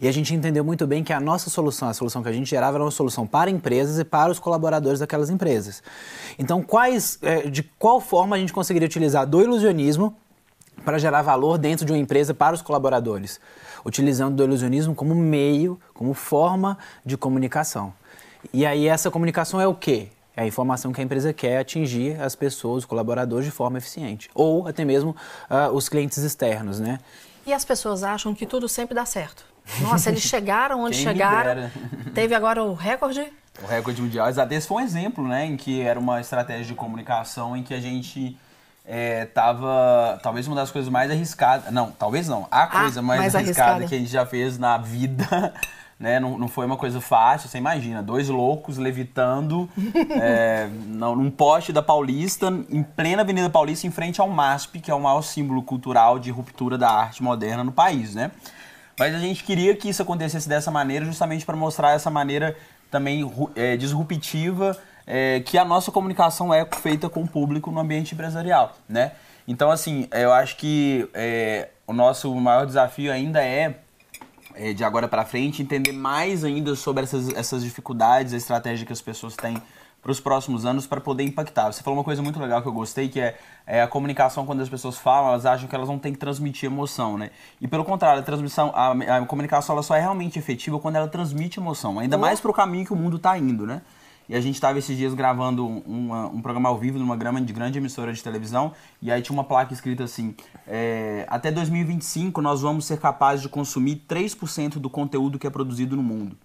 E 0.00 0.08
a 0.08 0.12
gente 0.12 0.34
entendeu 0.34 0.64
muito 0.64 0.86
bem 0.86 1.04
que 1.04 1.12
a 1.12 1.20
nossa 1.20 1.48
solução, 1.50 1.88
a 1.88 1.94
solução 1.94 2.22
que 2.22 2.28
a 2.28 2.32
gente 2.32 2.48
gerava 2.48 2.76
era 2.76 2.84
uma 2.84 2.90
solução 2.90 3.26
para 3.26 3.50
empresas 3.50 3.98
e 3.98 4.04
para 4.04 4.30
os 4.30 4.38
colaboradores 4.38 5.00
daquelas 5.00 5.30
empresas. 5.30 5.82
Então, 6.38 6.62
quais, 6.62 7.18
é, 7.22 7.48
de 7.48 7.62
qual 7.78 8.00
forma 8.00 8.36
a 8.36 8.38
gente 8.38 8.52
conseguiria 8.52 8.86
utilizar 8.86 9.26
do 9.26 9.40
ilusionismo 9.40 10.16
para 10.84 10.98
gerar 10.98 11.22
valor 11.22 11.58
dentro 11.58 11.86
de 11.86 11.92
uma 11.92 11.98
empresa 11.98 12.34
para 12.34 12.54
os 12.54 12.62
colaboradores? 12.62 13.40
Utilizando 13.84 14.36
do 14.36 14.44
ilusionismo 14.44 14.94
como 14.94 15.14
meio, 15.14 15.78
como 15.94 16.12
forma 16.12 16.76
de 17.04 17.16
comunicação. 17.16 17.94
E 18.52 18.66
aí 18.66 18.86
essa 18.86 19.10
comunicação 19.10 19.60
é 19.60 19.66
o 19.66 19.74
quê? 19.74 20.08
É 20.36 20.42
a 20.42 20.46
informação 20.46 20.92
que 20.92 21.00
a 21.00 21.04
empresa 21.04 21.32
quer 21.32 21.58
atingir 21.58 22.20
as 22.20 22.36
pessoas, 22.36 22.78
os 22.78 22.84
colaboradores 22.84 23.46
de 23.46 23.50
forma 23.50 23.78
eficiente. 23.78 24.28
Ou 24.34 24.68
até 24.68 24.84
mesmo 24.84 25.16
uh, 25.50 25.74
os 25.74 25.88
clientes 25.88 26.18
externos, 26.18 26.78
né? 26.78 26.98
E 27.46 27.54
as 27.54 27.64
pessoas 27.64 28.02
acham 28.02 28.34
que 28.34 28.44
tudo 28.44 28.68
sempre 28.68 28.94
dá 28.94 29.06
certo. 29.06 29.44
Nossa, 29.80 30.10
eles 30.10 30.22
chegaram 30.22 30.82
onde 30.82 30.96
Quem 31.02 31.06
chegaram. 31.06 31.70
Teve 32.14 32.34
agora 32.34 32.62
o 32.62 32.74
recorde. 32.74 33.32
O 33.62 33.66
recorde 33.66 34.02
mundial. 34.02 34.28
Esse 34.28 34.68
foi 34.68 34.82
um 34.82 34.84
exemplo, 34.84 35.26
né? 35.26 35.46
Em 35.46 35.56
que 35.56 35.80
era 35.80 35.98
uma 35.98 36.20
estratégia 36.20 36.66
de 36.66 36.74
comunicação 36.74 37.56
em 37.56 37.62
que 37.62 37.72
a 37.72 37.80
gente 37.80 38.36
é, 38.84 39.24
tava 39.24 40.20
talvez 40.22 40.46
uma 40.46 40.56
das 40.56 40.70
coisas 40.70 40.90
mais 40.90 41.10
arriscadas. 41.10 41.72
Não, 41.72 41.90
talvez 41.92 42.28
não. 42.28 42.46
A 42.50 42.66
coisa 42.66 43.00
ah, 43.00 43.02
mais, 43.02 43.20
mais 43.20 43.34
arriscada, 43.34 43.70
arriscada, 43.70 43.88
que 43.88 43.94
a 43.94 43.98
gente 43.98 44.10
já 44.10 44.26
fez 44.26 44.58
na 44.58 44.76
vida 44.76 45.54
né? 45.98 46.20
Não, 46.20 46.36
não 46.38 46.48
foi 46.48 46.66
uma 46.66 46.76
coisa 46.76 47.00
fácil, 47.00 47.48
você 47.48 47.58
imagina, 47.58 48.02
dois 48.02 48.28
loucos 48.28 48.76
levitando 48.76 49.68
é, 50.20 50.68
num 50.86 51.30
poste 51.30 51.72
da 51.72 51.82
Paulista, 51.82 52.48
em 52.70 52.82
plena 52.82 53.22
Avenida 53.22 53.48
Paulista, 53.48 53.86
em 53.86 53.90
frente 53.90 54.20
ao 54.20 54.28
MASP, 54.28 54.80
que 54.80 54.90
é 54.90 54.94
o 54.94 55.00
maior 55.00 55.22
símbolo 55.22 55.62
cultural 55.62 56.18
de 56.18 56.30
ruptura 56.30 56.76
da 56.76 56.90
arte 56.90 57.22
moderna 57.22 57.64
no 57.64 57.72
país, 57.72 58.14
né? 58.14 58.30
Mas 58.98 59.14
a 59.14 59.18
gente 59.18 59.44
queria 59.44 59.74
que 59.76 59.88
isso 59.88 60.02
acontecesse 60.02 60.48
dessa 60.48 60.70
maneira, 60.70 61.04
justamente 61.04 61.44
para 61.44 61.56
mostrar 61.56 61.92
essa 61.92 62.10
maneira 62.10 62.56
também 62.90 63.30
é, 63.54 63.76
disruptiva 63.76 64.76
é, 65.06 65.40
que 65.40 65.58
a 65.58 65.64
nossa 65.64 65.92
comunicação 65.92 66.52
é 66.52 66.64
feita 66.64 67.08
com 67.08 67.22
o 67.22 67.28
público 67.28 67.70
no 67.70 67.80
ambiente 67.80 68.14
empresarial, 68.14 68.74
né? 68.88 69.12
Então, 69.46 69.70
assim, 69.70 70.08
eu 70.12 70.32
acho 70.32 70.56
que 70.56 71.08
é, 71.14 71.68
o 71.86 71.92
nosso 71.92 72.34
maior 72.34 72.66
desafio 72.66 73.12
ainda 73.12 73.42
é 73.42 73.46
é, 73.60 73.74
de 74.74 74.84
agora 74.84 75.06
para 75.06 75.24
frente, 75.24 75.62
entender 75.62 75.92
mais 75.92 76.44
ainda 76.44 76.74
sobre 76.74 77.02
essas, 77.02 77.28
essas 77.34 77.62
dificuldades, 77.62 78.32
a 78.32 78.36
estratégia 78.36 78.86
que 78.86 78.92
as 78.92 79.00
pessoas 79.00 79.36
têm 79.36 79.60
para 80.06 80.12
os 80.12 80.20
próximos 80.20 80.64
anos 80.64 80.86
para 80.86 81.00
poder 81.00 81.24
impactar. 81.24 81.72
Você 81.72 81.82
falou 81.82 81.98
uma 81.98 82.04
coisa 82.04 82.22
muito 82.22 82.38
legal 82.38 82.62
que 82.62 82.68
eu 82.68 82.72
gostei, 82.72 83.08
que 83.08 83.18
é, 83.18 83.36
é, 83.66 83.82
a 83.82 83.88
comunicação, 83.88 84.46
quando 84.46 84.60
as 84.60 84.68
pessoas 84.68 84.96
falam, 84.96 85.30
elas 85.30 85.44
acham 85.44 85.66
que 85.68 85.74
elas 85.74 85.88
não 85.88 85.98
têm 85.98 86.12
que 86.12 86.18
transmitir 86.18 86.70
emoção, 86.70 87.18
né? 87.18 87.30
E 87.60 87.66
pelo 87.66 87.84
contrário, 87.84 88.20
a 88.20 88.22
transmissão, 88.22 88.70
a, 88.72 88.92
a 88.92 89.26
comunicação 89.26 89.74
ela 89.74 89.82
só 89.82 89.96
é 89.96 90.00
realmente 90.00 90.38
efetiva 90.38 90.78
quando 90.78 90.94
ela 90.94 91.08
transmite 91.08 91.58
emoção, 91.58 91.98
ainda 91.98 92.16
mais 92.16 92.38
para 92.38 92.50
o 92.52 92.54
caminho 92.54 92.86
que 92.86 92.92
o 92.92 92.96
mundo 92.96 93.16
está 93.16 93.36
indo, 93.36 93.66
né? 93.66 93.82
E 94.28 94.34
a 94.34 94.40
gente 94.40 94.54
estava 94.54 94.78
esses 94.78 94.96
dias 94.96 95.14
gravando 95.14 95.66
uma, 95.66 96.26
um 96.26 96.42
programa 96.42 96.68
ao 96.68 96.78
vivo 96.78 96.98
numa 96.98 97.16
grande, 97.16 97.52
grande 97.52 97.78
emissora 97.78 98.12
de 98.12 98.22
televisão. 98.22 98.72
E 99.00 99.10
aí 99.10 99.22
tinha 99.22 99.34
uma 99.34 99.44
placa 99.44 99.72
escrita 99.72 100.04
assim: 100.04 100.34
é, 100.66 101.24
até 101.28 101.50
2025 101.50 102.40
nós 102.42 102.62
vamos 102.62 102.86
ser 102.86 102.98
capazes 102.98 103.42
de 103.42 103.48
consumir 103.48 104.02
3% 104.08 104.78
do 104.78 104.90
conteúdo 104.90 105.38
que 105.38 105.46
é 105.46 105.50
produzido 105.50 105.94
no 105.94 106.02
mundo. 106.02 106.36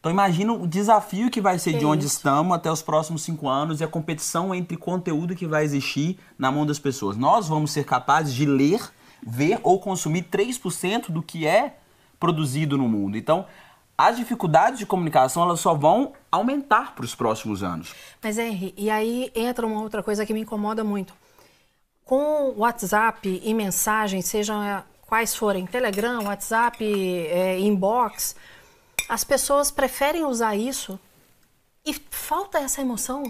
Então 0.00 0.10
imagina 0.10 0.54
o 0.54 0.66
desafio 0.66 1.30
que 1.30 1.42
vai 1.42 1.58
ser 1.58 1.76
de 1.76 1.84
onde 1.84 2.06
isso? 2.06 2.16
estamos 2.16 2.56
até 2.56 2.72
os 2.72 2.80
próximos 2.80 3.22
cinco 3.22 3.46
anos 3.46 3.80
e 3.80 3.84
a 3.84 3.88
competição 3.88 4.54
entre 4.54 4.74
conteúdo 4.74 5.36
que 5.36 5.46
vai 5.46 5.62
existir 5.62 6.18
na 6.38 6.50
mão 6.50 6.64
das 6.64 6.78
pessoas. 6.78 7.18
Nós 7.18 7.48
vamos 7.48 7.70
ser 7.70 7.84
capazes 7.84 8.32
de 8.32 8.46
ler, 8.46 8.80
ver 9.22 9.60
ou 9.62 9.78
consumir 9.78 10.22
3% 10.22 11.10
do 11.10 11.22
que 11.22 11.46
é 11.46 11.76
produzido 12.18 12.78
no 12.78 12.88
mundo. 12.88 13.18
Então 13.18 13.44
as 14.06 14.16
dificuldades 14.16 14.78
de 14.78 14.86
comunicação 14.86 15.42
elas 15.42 15.60
só 15.60 15.74
vão 15.74 16.14
aumentar 16.32 16.94
para 16.94 17.04
os 17.04 17.14
próximos 17.14 17.62
anos. 17.62 17.94
Mas 18.22 18.38
Henry, 18.38 18.72
e 18.76 18.88
aí 18.88 19.30
entra 19.34 19.66
uma 19.66 19.82
outra 19.82 20.02
coisa 20.02 20.24
que 20.24 20.32
me 20.32 20.40
incomoda 20.40 20.82
muito. 20.82 21.12
Com 22.04 22.54
WhatsApp 22.56 23.40
e 23.44 23.52
mensagens, 23.52 24.24
sejam 24.24 24.82
quais 25.02 25.34
forem, 25.34 25.66
Telegram, 25.66 26.24
WhatsApp, 26.24 26.82
é, 26.82 27.58
inbox, 27.60 28.34
as 29.06 29.22
pessoas 29.22 29.70
preferem 29.70 30.24
usar 30.24 30.56
isso 30.56 30.98
e 31.84 31.92
falta 32.10 32.58
essa 32.58 32.80
emoção. 32.80 33.22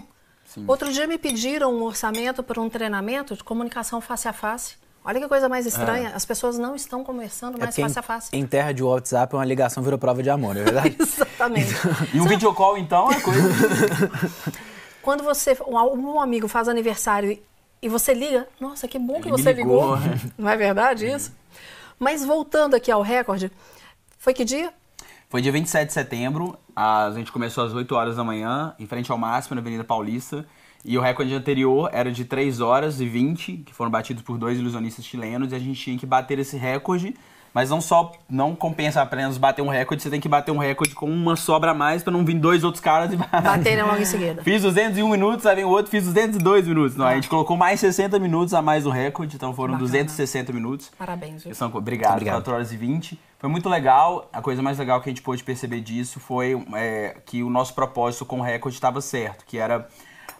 Sim. 0.45 0.63
Outro 0.67 0.91
dia 0.91 1.05
me 1.05 1.17
pediram 1.17 1.73
um 1.73 1.83
orçamento 1.83 2.41
para 2.41 2.61
um 2.61 2.69
treinamento 2.69 3.35
de 3.35 3.43
comunicação 3.43 3.99
face 3.99 4.27
a 4.27 4.33
face. 4.33 4.75
Olha 5.03 5.19
que 5.19 5.27
coisa 5.27 5.49
mais 5.49 5.65
estranha, 5.65 6.09
é. 6.09 6.15
as 6.15 6.23
pessoas 6.25 6.59
não 6.59 6.75
estão 6.75 7.03
conversando 7.03 7.57
é 7.57 7.61
mais 7.61 7.75
face 7.75 7.97
a 7.97 8.01
face. 8.03 8.29
Em 8.33 8.45
terra 8.45 8.71
de 8.71 8.83
WhatsApp, 8.83 9.35
uma 9.35 9.43
ligação 9.43 9.81
virou 9.81 9.97
prova 9.97 10.21
de 10.21 10.29
amor, 10.29 10.55
é 10.55 10.63
verdade? 10.63 10.95
Exatamente. 11.01 11.73
e 12.13 12.21
um 12.21 12.25
videocall, 12.25 12.77
então, 12.77 13.11
é 13.11 13.19
coisa. 13.19 13.41
Quando 15.01 15.23
você, 15.23 15.57
um 15.67 16.19
amigo 16.21 16.47
faz 16.47 16.67
aniversário 16.67 17.39
e 17.81 17.89
você 17.89 18.13
liga, 18.13 18.47
nossa, 18.59 18.87
que 18.87 18.99
bom 18.99 19.19
que 19.19 19.27
Ele 19.27 19.31
você 19.31 19.51
ligou. 19.53 19.95
ligou. 19.95 19.97
Né? 19.97 20.19
Não 20.37 20.49
é 20.49 20.55
verdade 20.55 21.07
isso? 21.07 21.33
Mas 21.97 22.23
voltando 22.23 22.75
aqui 22.75 22.91
ao 22.91 23.01
recorde, 23.01 23.51
foi 24.19 24.35
que 24.35 24.45
dia? 24.45 24.71
Foi 25.29 25.41
dia 25.41 25.51
27 25.51 25.87
de 25.87 25.93
setembro, 25.93 26.55
a 26.75 27.09
gente 27.15 27.31
começou 27.31 27.63
às 27.63 27.73
8 27.73 27.95
horas 27.95 28.15
da 28.17 28.23
manhã, 28.23 28.75
em 28.77 28.85
frente 28.85 29.11
ao 29.11 29.17
Máximo, 29.17 29.55
na 29.55 29.61
Avenida 29.61 29.83
Paulista. 29.83 30.45
E 30.83 30.97
o 30.97 31.01
recorde 31.01 31.33
anterior 31.33 31.89
era 31.93 32.11
de 32.11 32.25
3 32.25 32.59
horas 32.59 32.99
e 32.99 33.05
20, 33.05 33.57
que 33.65 33.73
foram 33.73 33.91
batidos 33.91 34.23
por 34.23 34.37
dois 34.37 34.57
ilusionistas 34.57 35.05
chilenos, 35.05 35.51
e 35.51 35.55
a 35.55 35.59
gente 35.59 35.79
tinha 35.79 35.97
que 35.97 36.05
bater 36.05 36.39
esse 36.39 36.57
recorde. 36.57 37.15
Mas 37.53 37.69
não 37.69 37.81
só 37.81 38.13
não 38.29 38.55
compensa 38.55 39.01
apenas 39.01 39.37
bater 39.37 39.61
um 39.61 39.67
recorde, 39.67 40.01
você 40.01 40.09
tem 40.09 40.21
que 40.21 40.29
bater 40.29 40.51
um 40.51 40.57
recorde 40.57 40.95
com 40.95 41.05
uma 41.05 41.35
sobra 41.35 41.71
a 41.71 41.73
mais 41.73 42.01
para 42.01 42.13
não 42.13 42.23
vir 42.23 42.39
dois 42.39 42.63
outros 42.63 42.81
caras 42.81 43.11
e 43.11 43.17
baterem 43.43 43.83
logo 43.83 43.97
em 43.97 44.05
seguida. 44.05 44.41
Fiz 44.41 44.61
201 44.61 45.07
minutos, 45.09 45.45
aí 45.45 45.57
vem 45.57 45.65
o 45.65 45.69
outro, 45.69 45.91
fiz 45.91 46.05
202 46.05 46.67
minutos. 46.67 46.95
Não, 46.95 47.05
ah. 47.05 47.09
a 47.09 47.15
gente 47.15 47.27
colocou 47.27 47.57
mais 47.57 47.79
60 47.81 48.17
minutos 48.19 48.53
a 48.53 48.61
mais 48.61 48.85
no 48.85 48.89
recorde, 48.89 49.35
então 49.35 49.53
foram 49.53 49.73
Bacana. 49.73 49.85
260 49.85 50.53
minutos. 50.53 50.91
Parabéns. 50.97 51.43
Viu? 51.43 51.53
São, 51.53 51.69
obrigado, 51.73 52.13
obrigado, 52.13 52.35
4 52.35 52.53
horas 52.53 52.71
e 52.71 52.77
20. 52.77 53.19
Foi 53.37 53.49
muito 53.49 53.67
legal. 53.67 54.29
A 54.31 54.41
coisa 54.41 54.61
mais 54.61 54.79
legal 54.79 55.01
que 55.01 55.09
a 55.09 55.11
gente 55.11 55.21
pôde 55.21 55.43
perceber 55.43 55.81
disso 55.81 56.21
foi 56.21 56.57
é, 56.73 57.17
que 57.25 57.43
o 57.43 57.49
nosso 57.49 57.73
propósito 57.73 58.25
com 58.25 58.39
o 58.39 58.41
recorde 58.41 58.77
estava 58.77 59.01
certo, 59.01 59.43
que 59.45 59.57
era 59.57 59.89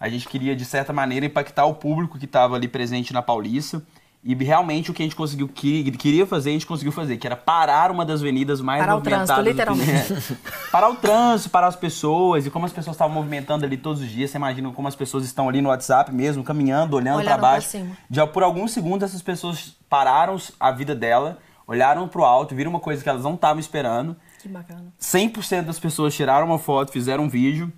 a 0.01 0.09
gente 0.09 0.27
queria, 0.27 0.55
de 0.55 0.65
certa 0.65 0.91
maneira, 0.91 1.27
impactar 1.27 1.65
o 1.65 1.75
público 1.75 2.17
que 2.17 2.25
estava 2.25 2.55
ali 2.55 2.67
presente 2.67 3.13
na 3.13 3.21
Paulista. 3.21 3.83
E 4.23 4.33
realmente 4.35 4.89
o 4.89 4.93
que 4.93 5.01
a 5.01 5.05
gente 5.05 5.15
conseguiu, 5.15 5.47
que, 5.47 5.91
queria 5.91 6.25
fazer, 6.25 6.49
a 6.49 6.53
gente 6.53 6.65
conseguiu 6.65 6.91
fazer, 6.91 7.17
que 7.17 7.25
era 7.25 7.35
parar 7.35 7.91
uma 7.91 8.03
das 8.03 8.21
avenidas 8.21 8.61
mais 8.61 8.79
parar 8.79 8.95
movimentadas. 8.95 9.27
Parar 9.29 9.41
o 9.41 9.43
trânsito, 9.43 9.83
literalmente. 9.83 10.13
É. 10.41 10.71
parar 10.71 10.89
o 10.89 10.95
trânsito, 10.95 11.49
parar 11.49 11.67
as 11.67 11.75
pessoas, 11.75 12.45
e 12.45 12.49
como 12.49 12.65
as 12.65 12.73
pessoas 12.73 12.95
estavam 12.95 13.13
movimentando 13.13 13.63
ali 13.65 13.77
todos 13.77 14.01
os 14.01 14.09
dias. 14.09 14.31
Você 14.31 14.37
imagina 14.37 14.71
como 14.71 14.87
as 14.87 14.95
pessoas 14.95 15.23
estão 15.23 15.47
ali 15.47 15.61
no 15.61 15.69
WhatsApp 15.69 16.11
mesmo, 16.11 16.43
caminhando, 16.43 16.95
olhando 16.95 17.23
para 17.23 17.37
baixo. 17.37 17.85
Já 18.09 18.25
por 18.25 18.41
alguns 18.41 18.71
segundos 18.71 19.03
essas 19.07 19.21
pessoas 19.21 19.75
pararam 19.87 20.35
a 20.59 20.71
vida 20.71 20.95
dela, 20.95 21.39
olharam 21.67 22.07
para 22.07 22.21
o 22.21 22.25
alto, 22.25 22.55
viram 22.55 22.71
uma 22.71 22.79
coisa 22.79 23.03
que 23.03 23.09
elas 23.09 23.23
não 23.23 23.35
estavam 23.35 23.59
esperando. 23.59 24.15
Que 24.39 24.47
bacana. 24.47 24.93
100% 24.99 25.63
das 25.63 25.79
pessoas 25.79 26.15
tiraram 26.15 26.47
uma 26.47 26.59
foto, 26.59 26.91
fizeram 26.91 27.25
um 27.25 27.29
vídeo. 27.29 27.71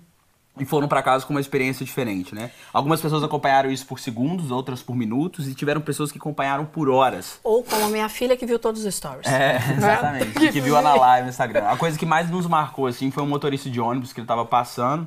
E 0.58 0.64
foram 0.64 0.86
para 0.86 1.02
casa 1.02 1.26
com 1.26 1.32
uma 1.32 1.40
experiência 1.40 1.84
diferente, 1.84 2.34
né? 2.34 2.50
Algumas 2.72 3.00
pessoas 3.00 3.24
acompanharam 3.24 3.70
isso 3.70 3.84
por 3.86 3.98
segundos, 3.98 4.52
outras 4.52 4.82
por 4.82 4.94
minutos, 4.94 5.48
e 5.48 5.54
tiveram 5.54 5.80
pessoas 5.80 6.12
que 6.12 6.18
acompanharam 6.18 6.64
por 6.64 6.88
horas. 6.88 7.40
Ou 7.42 7.64
como 7.64 7.84
a 7.84 7.88
minha 7.88 8.08
filha 8.08 8.36
que 8.36 8.46
viu 8.46 8.58
todos 8.58 8.84
os 8.84 8.94
stories. 8.94 9.26
É, 9.26 9.56
exatamente. 9.76 10.46
É? 10.46 10.52
que 10.52 10.60
viu 10.60 10.80
na 10.80 10.94
live 10.94 11.24
no 11.24 11.30
Instagram. 11.30 11.66
A 11.66 11.76
coisa 11.76 11.98
que 11.98 12.06
mais 12.06 12.30
nos 12.30 12.46
marcou, 12.46 12.86
assim, 12.86 13.10
foi 13.10 13.22
um 13.24 13.26
motorista 13.26 13.68
de 13.68 13.80
ônibus 13.80 14.12
que 14.12 14.20
ele 14.20 14.28
tava 14.28 14.44
passando, 14.44 15.06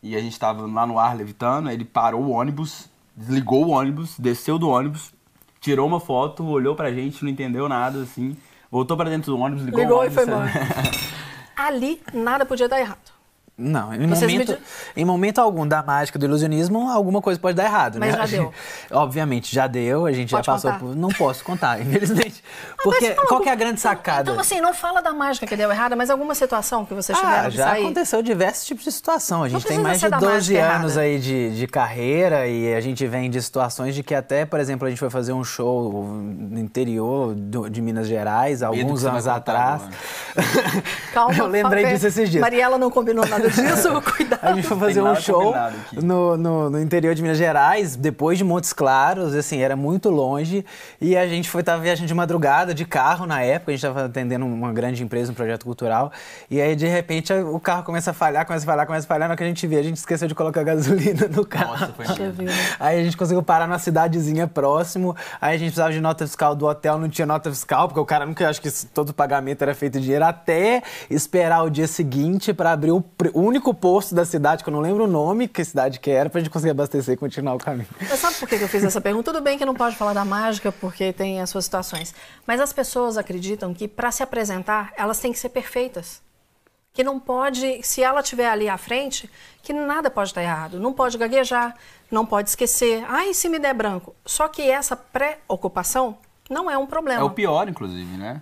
e 0.00 0.14
a 0.14 0.20
gente 0.20 0.38
tava 0.38 0.64
lá 0.66 0.86
no 0.86 1.00
ar 1.00 1.16
levitando, 1.16 1.68
ele 1.68 1.84
parou 1.84 2.22
o 2.22 2.30
ônibus, 2.30 2.88
desligou 3.16 3.66
o 3.66 3.70
ônibus, 3.70 4.14
desceu 4.16 4.56
do 4.56 4.68
ônibus, 4.68 5.12
tirou 5.60 5.88
uma 5.88 5.98
foto, 5.98 6.46
olhou 6.46 6.76
pra 6.76 6.92
gente, 6.92 7.24
não 7.24 7.30
entendeu 7.30 7.68
nada, 7.68 8.02
assim, 8.02 8.36
voltou 8.70 8.96
para 8.96 9.10
dentro 9.10 9.32
do 9.32 9.40
ônibus, 9.40 9.64
ligou, 9.64 9.80
ligou 9.80 9.96
o 9.96 10.00
ônibus. 10.02 10.24
Ligou 10.24 10.44
e 10.44 10.44
foi 10.44 10.54
embora. 10.54 10.96
Ali, 11.56 12.00
nada 12.12 12.46
podia 12.46 12.68
dar 12.68 12.78
errado. 12.78 13.15
Não, 13.58 13.94
em 13.94 14.06
momento, 14.06 14.52
me... 14.52 14.58
em 15.02 15.04
momento 15.06 15.38
algum 15.38 15.66
da 15.66 15.82
mágica 15.82 16.18
do 16.18 16.26
ilusionismo, 16.26 16.90
alguma 16.90 17.22
coisa 17.22 17.40
pode 17.40 17.56
dar 17.56 17.64
errado, 17.64 17.98
Mas 17.98 18.12
né? 18.14 18.18
já 18.18 18.26
deu. 18.26 18.52
Obviamente, 18.90 19.54
já 19.54 19.66
deu, 19.66 20.04
a 20.04 20.12
gente 20.12 20.30
pode 20.30 20.44
já 20.44 20.52
passou 20.52 20.72
contar? 20.72 20.84
por. 20.84 20.94
Não 20.94 21.08
posso 21.08 21.42
contar, 21.42 21.80
infelizmente. 21.80 22.44
Ah, 22.46 22.82
Porque 22.82 23.14
qual 23.14 23.40
que 23.40 23.48
é 23.48 23.52
a 23.52 23.54
grande 23.54 23.80
sacada? 23.80 24.30
Então, 24.30 24.38
assim, 24.38 24.60
não 24.60 24.74
fala 24.74 25.00
da 25.00 25.14
mágica 25.14 25.46
que 25.46 25.56
deu 25.56 25.70
errada, 25.70 25.96
mas 25.96 26.10
alguma 26.10 26.34
situação 26.34 26.84
que 26.84 26.92
vocês 26.92 27.16
tiveram 27.16 27.46
ah, 27.46 27.48
já 27.48 27.64
sair. 27.68 27.82
aconteceu 27.82 28.20
diversos 28.22 28.66
tipos 28.66 28.84
de 28.84 28.92
situação. 28.92 29.42
A 29.42 29.48
gente 29.48 29.64
tem 29.64 29.78
mais 29.78 30.00
de 30.00 30.10
12 30.10 30.56
anos 30.58 30.98
aí 30.98 31.18
de, 31.18 31.56
de 31.56 31.66
carreira 31.66 32.46
e 32.46 32.74
a 32.74 32.80
gente 32.82 33.06
vem 33.06 33.30
de 33.30 33.40
situações 33.40 33.94
de 33.94 34.02
que 34.02 34.14
até, 34.14 34.44
por 34.44 34.60
exemplo, 34.60 34.86
a 34.86 34.90
gente 34.90 34.98
foi 34.98 35.08
fazer 35.08 35.32
um 35.32 35.42
show 35.42 36.04
no 36.04 36.58
interior 36.58 37.34
do, 37.34 37.70
de 37.70 37.80
Minas 37.80 38.06
Gerais, 38.06 38.62
alguns 38.62 39.06
anos 39.06 39.26
atrás. 39.26 39.80
Calma, 41.14 41.34
Eu 41.38 41.46
lembrei 41.46 41.86
disso 41.86 42.06
esses 42.06 42.28
dias. 42.28 42.42
Mariela 42.42 42.76
não 42.76 42.90
combinou 42.90 43.26
nada 43.26 43.45
disso, 43.50 44.02
cuidado. 44.02 44.40
A 44.42 44.52
gente 44.52 44.66
foi 44.66 44.78
fazer 44.78 45.02
um 45.02 45.14
show 45.16 45.54
no, 45.92 46.36
no, 46.36 46.70
no, 46.70 46.80
interior 46.80 47.14
de 47.14 47.22
Minas 47.22 47.38
Gerais, 47.38 47.96
depois 47.96 48.38
de 48.38 48.44
Montes 48.44 48.72
Claros, 48.72 49.34
assim, 49.34 49.60
era 49.60 49.76
muito 49.76 50.10
longe. 50.10 50.64
E 51.00 51.16
a 51.16 51.26
gente 51.26 51.48
foi 51.48 51.60
estar 51.62 51.76
viajando 51.76 52.06
de 52.06 52.14
madrugada, 52.14 52.74
de 52.74 52.84
carro 52.84 53.26
na 53.26 53.42
época, 53.42 53.72
a 53.72 53.74
gente 53.74 53.84
estava 53.84 54.06
atendendo 54.06 54.46
uma 54.46 54.72
grande 54.72 55.02
empresa, 55.02 55.32
um 55.32 55.34
projeto 55.34 55.64
cultural. 55.64 56.12
E 56.50 56.60
aí, 56.60 56.76
de 56.76 56.86
repente, 56.86 57.32
o 57.32 57.58
carro 57.60 57.82
começa 57.82 58.10
a 58.10 58.14
falhar, 58.14 58.46
começa 58.46 58.64
a 58.64 58.66
falhar, 58.66 58.86
começa 58.86 59.06
a 59.06 59.08
falhar. 59.08 59.28
Na 59.28 59.32
hora 59.32 59.36
que 59.36 59.44
a 59.44 59.46
gente 59.46 59.66
vê, 59.66 59.76
a 59.76 59.82
gente 59.82 59.96
esqueceu 59.96 60.28
de 60.28 60.34
colocar 60.34 60.62
gasolina 60.62 61.28
no 61.28 61.44
carro. 61.44 61.72
Nossa, 61.72 61.92
foi 61.92 62.06
Aí 62.78 63.00
a 63.00 63.04
gente 63.04 63.16
conseguiu 63.16 63.42
parar 63.42 63.66
numa 63.66 63.78
cidadezinha 63.78 64.46
próximo. 64.46 65.16
Aí 65.40 65.56
a 65.56 65.58
gente 65.58 65.68
precisava 65.68 65.92
de 65.92 66.00
nota 66.00 66.26
fiscal 66.26 66.54
do 66.54 66.66
hotel, 66.66 66.98
não 66.98 67.08
tinha 67.08 67.26
nota 67.26 67.50
fiscal, 67.50 67.88
porque 67.88 68.00
o 68.00 68.04
cara 68.04 68.26
nunca, 68.26 68.48
acho 68.48 68.60
que 68.60 68.70
todo 68.86 69.12
pagamento 69.12 69.62
era 69.62 69.74
feito 69.74 69.98
de 69.98 70.04
dinheiro, 70.04 70.24
até 70.24 70.82
esperar 71.10 71.62
o 71.62 71.70
dia 71.70 71.86
seguinte 71.86 72.52
para 72.52 72.72
abrir 72.72 72.92
o 72.92 73.00
único 73.40 73.74
posto 73.74 74.14
da 74.14 74.24
cidade, 74.24 74.64
que 74.64 74.70
eu 74.70 74.72
não 74.72 74.80
lembro 74.80 75.04
o 75.04 75.06
nome, 75.06 75.46
que 75.46 75.64
cidade 75.64 76.00
que 76.00 76.10
era, 76.10 76.30
pra 76.30 76.40
gente 76.40 76.50
conseguir 76.50 76.70
abastecer 76.70 77.14
e 77.14 77.16
continuar 77.16 77.54
o 77.54 77.58
caminho. 77.58 77.88
Mas 78.00 78.18
sabe 78.18 78.36
por 78.36 78.48
que 78.48 78.54
eu 78.54 78.68
fiz 78.68 78.82
essa 78.84 79.00
pergunta? 79.00 79.32
Tudo 79.32 79.42
bem 79.42 79.58
que 79.58 79.64
não 79.64 79.74
pode 79.74 79.96
falar 79.96 80.12
da 80.12 80.24
mágica, 80.24 80.72
porque 80.72 81.12
tem 81.12 81.40
as 81.40 81.50
suas 81.50 81.64
situações. 81.64 82.14
Mas 82.46 82.60
as 82.60 82.72
pessoas 82.72 83.16
acreditam 83.16 83.74
que 83.74 83.86
para 83.86 84.10
se 84.10 84.22
apresentar, 84.22 84.92
elas 84.96 85.18
têm 85.18 85.32
que 85.32 85.38
ser 85.38 85.50
perfeitas. 85.50 86.22
Que 86.92 87.04
não 87.04 87.20
pode, 87.20 87.82
se 87.82 88.02
ela 88.02 88.20
estiver 88.20 88.48
ali 88.48 88.70
à 88.70 88.78
frente, 88.78 89.30
que 89.62 89.72
nada 89.72 90.10
pode 90.10 90.30
estar 90.30 90.42
errado. 90.42 90.80
Não 90.80 90.94
pode 90.94 91.18
gaguejar, 91.18 91.74
não 92.10 92.24
pode 92.24 92.48
esquecer. 92.48 93.04
Ai, 93.06 93.34
se 93.34 93.50
me 93.50 93.58
der 93.58 93.74
branco. 93.74 94.14
Só 94.24 94.48
que 94.48 94.62
essa 94.62 94.96
pré-ocupação 94.96 96.16
não 96.48 96.70
é 96.70 96.78
um 96.78 96.86
problema. 96.86 97.20
É 97.20 97.24
o 97.24 97.30
pior, 97.30 97.68
inclusive, 97.68 98.16
né? 98.16 98.40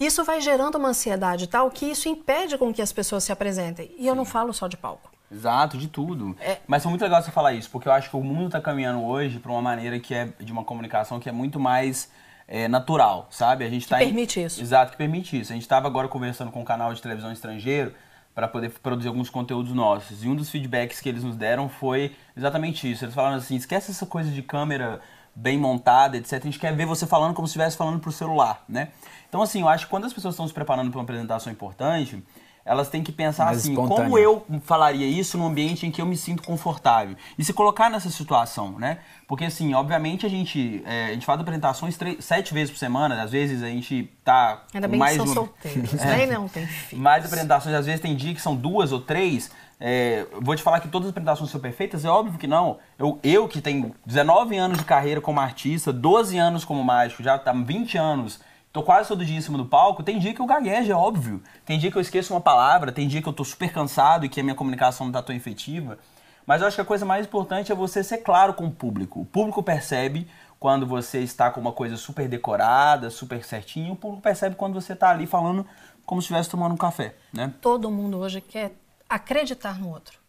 Isso 0.00 0.24
vai 0.24 0.40
gerando 0.40 0.76
uma 0.76 0.88
ansiedade 0.88 1.46
tal 1.46 1.70
que 1.70 1.84
isso 1.84 2.08
impede 2.08 2.56
com 2.56 2.72
que 2.72 2.80
as 2.80 2.90
pessoas 2.90 3.22
se 3.22 3.30
apresentem. 3.30 3.94
E 3.98 4.06
eu 4.06 4.14
não 4.14 4.24
falo 4.24 4.50
só 4.54 4.66
de 4.66 4.78
palco. 4.78 5.10
Exato, 5.30 5.76
de 5.76 5.88
tudo. 5.88 6.34
É. 6.40 6.56
Mas 6.66 6.82
foi 6.82 6.90
muito 6.90 7.02
legal 7.02 7.22
você 7.22 7.30
falar 7.30 7.52
isso, 7.52 7.70
porque 7.70 7.86
eu 7.86 7.92
acho 7.92 8.08
que 8.08 8.16
o 8.16 8.22
mundo 8.22 8.46
está 8.46 8.60
caminhando 8.60 9.04
hoje 9.04 9.38
para 9.38 9.52
uma 9.52 9.60
maneira 9.60 10.00
que 10.00 10.14
é 10.14 10.32
de 10.40 10.50
uma 10.50 10.64
comunicação 10.64 11.20
que 11.20 11.28
é 11.28 11.32
muito 11.32 11.60
mais 11.60 12.10
é, 12.48 12.66
natural, 12.66 13.28
sabe? 13.30 13.64
A 13.64 13.68
gente 13.68 13.82
que 13.82 13.90
tá 13.90 13.98
permite 13.98 14.40
em... 14.40 14.46
isso. 14.46 14.60
Exato, 14.60 14.92
que 14.92 14.98
permite 14.98 15.38
isso. 15.38 15.52
A 15.52 15.54
gente 15.54 15.62
estava 15.62 15.86
agora 15.86 16.08
conversando 16.08 16.50
com 16.50 16.62
um 16.62 16.64
canal 16.64 16.92
de 16.94 17.00
televisão 17.00 17.30
estrangeiro 17.30 17.94
para 18.34 18.48
poder 18.48 18.70
produzir 18.82 19.08
alguns 19.08 19.28
conteúdos 19.28 19.72
nossos. 19.72 20.24
E 20.24 20.28
um 20.28 20.34
dos 20.34 20.50
feedbacks 20.50 21.00
que 21.00 21.08
eles 21.08 21.22
nos 21.22 21.36
deram 21.36 21.68
foi 21.68 22.16
exatamente 22.36 22.90
isso. 22.90 23.04
Eles 23.04 23.14
falaram 23.14 23.36
assim: 23.36 23.54
esquece 23.54 23.90
essa 23.90 24.06
coisa 24.06 24.30
de 24.30 24.42
câmera 24.42 25.00
bem 25.34 25.58
montada, 25.58 26.16
etc. 26.16 26.34
A 26.34 26.44
gente 26.44 26.58
quer 26.58 26.74
ver 26.74 26.86
você 26.86 27.06
falando 27.06 27.34
como 27.34 27.46
se 27.46 27.52
estivesse 27.52 27.76
falando 27.76 27.98
pro 27.98 28.12
celular, 28.12 28.64
né? 28.68 28.88
Então, 29.28 29.42
assim, 29.42 29.60
eu 29.60 29.68
acho 29.68 29.86
que 29.86 29.90
quando 29.90 30.04
as 30.06 30.12
pessoas 30.12 30.34
estão 30.34 30.46
se 30.46 30.52
preparando 30.52 30.90
para 30.90 30.98
uma 30.98 31.04
apresentação 31.04 31.52
importante, 31.52 32.22
elas 32.64 32.88
têm 32.88 33.02
que 33.02 33.10
pensar 33.10 33.46
Mais 33.46 33.58
assim, 33.58 33.70
espontâneo. 33.70 34.04
como 34.04 34.18
eu 34.18 34.44
falaria 34.62 35.06
isso 35.06 35.38
num 35.38 35.46
ambiente 35.46 35.86
em 35.86 35.90
que 35.90 36.00
eu 36.00 36.06
me 36.06 36.16
sinto 36.16 36.42
confortável? 36.42 37.16
E 37.38 37.44
se 37.44 37.52
colocar 37.52 37.88
nessa 37.88 38.10
situação, 38.10 38.78
né? 38.78 38.98
Porque, 39.26 39.44
assim, 39.44 39.72
obviamente 39.72 40.26
a 40.26 40.28
gente, 40.28 40.82
é, 40.84 41.06
a 41.06 41.12
gente 41.12 41.24
faz 41.24 41.40
apresentações 41.40 41.96
três, 41.96 42.24
sete 42.24 42.52
vezes 42.52 42.70
por 42.70 42.78
semana, 42.78 43.22
às 43.22 43.30
vezes 43.30 43.62
a 43.62 43.68
gente 43.68 44.12
tá 44.24 44.62
Ainda 44.74 44.88
bem 44.88 44.98
mais 44.98 45.12
que 45.12 45.16
são 45.18 45.26
uma... 45.26 45.34
solteiros, 45.34 45.94
é, 45.94 46.26
não 46.26 46.48
tem 46.48 46.66
filhos. 46.68 47.02
Mais 47.02 47.24
apresentações, 47.24 47.74
às 47.74 47.86
vezes 47.86 48.00
tem 48.00 48.14
dia 48.14 48.34
que 48.34 48.42
são 48.42 48.54
duas 48.54 48.92
ou 48.92 49.00
três, 49.00 49.50
é, 49.80 50.26
vou 50.40 50.54
te 50.54 50.62
falar 50.62 50.80
que 50.80 50.88
todas 50.88 51.06
as 51.06 51.10
apresentações 51.10 51.50
são 51.50 51.60
perfeitas? 51.60 52.04
É 52.04 52.08
óbvio 52.08 52.38
que 52.38 52.46
não. 52.46 52.78
Eu, 52.98 53.18
eu 53.22 53.48
que 53.48 53.60
tenho 53.60 53.94
19 54.04 54.56
anos 54.56 54.78
de 54.78 54.84
carreira 54.84 55.20
como 55.20 55.40
artista, 55.40 55.92
12 55.92 56.36
anos 56.36 56.64
como 56.64 56.84
mágico, 56.84 57.22
já 57.22 57.38
tá 57.38 57.52
20 57.52 57.96
anos 57.96 58.40
tô 58.72 58.82
quase 58.82 59.08
todo 59.08 59.24
dia 59.24 59.36
em 59.36 59.40
cima 59.40 59.58
do 59.58 59.66
palco, 59.66 60.02
tem 60.02 60.18
dia 60.18 60.32
que 60.32 60.40
eu 60.40 60.46
gaguejo, 60.46 60.92
é 60.92 60.94
óbvio. 60.94 61.42
Tem 61.64 61.78
dia 61.78 61.90
que 61.90 61.96
eu 61.96 62.02
esqueço 62.02 62.32
uma 62.32 62.40
palavra, 62.40 62.92
tem 62.92 63.08
dia 63.08 63.20
que 63.20 63.28
eu 63.28 63.32
tô 63.32 63.44
super 63.44 63.72
cansado 63.72 64.24
e 64.24 64.28
que 64.28 64.40
a 64.40 64.42
minha 64.42 64.54
comunicação 64.54 65.06
não 65.06 65.12
tá 65.12 65.22
tão 65.22 65.34
efetiva. 65.34 65.98
Mas 66.46 66.60
eu 66.60 66.68
acho 66.68 66.76
que 66.76 66.80
a 66.80 66.84
coisa 66.84 67.04
mais 67.04 67.26
importante 67.26 67.70
é 67.70 67.74
você 67.74 68.02
ser 68.02 68.18
claro 68.18 68.54
com 68.54 68.66
o 68.66 68.70
público. 68.70 69.20
O 69.20 69.24
público 69.24 69.62
percebe 69.62 70.26
quando 70.58 70.86
você 70.86 71.20
está 71.20 71.50
com 71.50 71.60
uma 71.60 71.72
coisa 71.72 71.96
super 71.96 72.28
decorada, 72.28 73.10
super 73.10 73.42
certinha, 73.44 73.92
o 73.92 73.96
público 73.96 74.22
percebe 74.22 74.56
quando 74.56 74.74
você 74.74 74.92
está 74.92 75.10
ali 75.10 75.26
falando 75.26 75.66
como 76.04 76.20
se 76.20 76.26
estivesse 76.26 76.50
tomando 76.50 76.72
um 76.72 76.76
café, 76.76 77.14
né? 77.32 77.52
Todo 77.60 77.90
mundo 77.90 78.18
hoje 78.18 78.40
quer 78.40 78.72
acreditar 79.10 79.78
no 79.78 79.90
outro. 79.90 80.20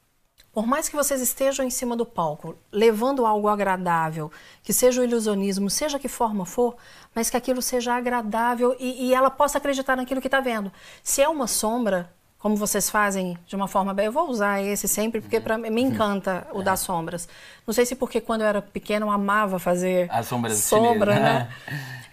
Por 0.51 0.67
mais 0.67 0.89
que 0.89 0.95
vocês 0.97 1.21
estejam 1.21 1.65
em 1.65 1.69
cima 1.69 1.95
do 1.95 2.05
palco, 2.05 2.57
levando 2.69 3.25
algo 3.25 3.47
agradável, 3.47 4.29
que 4.61 4.73
seja 4.73 4.99
o 4.99 5.03
ilusionismo, 5.03 5.69
seja 5.69 5.97
que 5.97 6.09
forma 6.09 6.45
for, 6.45 6.75
mas 7.15 7.29
que 7.29 7.37
aquilo 7.37 7.61
seja 7.61 7.93
agradável 7.93 8.75
e, 8.77 9.07
e 9.07 9.13
ela 9.13 9.29
possa 9.29 9.59
acreditar 9.59 9.95
naquilo 9.95 10.19
que 10.19 10.27
está 10.27 10.41
vendo. 10.41 10.69
Se 11.01 11.21
é 11.21 11.29
uma 11.29 11.47
sombra, 11.47 12.11
como 12.37 12.57
vocês 12.57 12.89
fazem 12.89 13.37
de 13.47 13.55
uma 13.55 13.67
forma 13.67 13.93
bem, 13.93 14.07
eu 14.07 14.11
vou 14.11 14.27
usar 14.27 14.61
esse 14.61 14.89
sempre 14.89 15.21
porque 15.21 15.39
para 15.39 15.57
me 15.57 15.81
encanta 15.81 16.45
o 16.51 16.61
das 16.61 16.81
sombras. 16.81 17.29
Não 17.65 17.73
sei 17.73 17.85
se 17.85 17.95
porque 17.95 18.19
quando 18.19 18.41
eu 18.41 18.47
era 18.47 18.61
pequena 18.61 19.05
eu 19.05 19.11
amava 19.11 19.57
fazer 19.57 20.09
As 20.11 20.27
sombras 20.27 20.57
sombra, 20.57 21.17
né? 21.17 21.49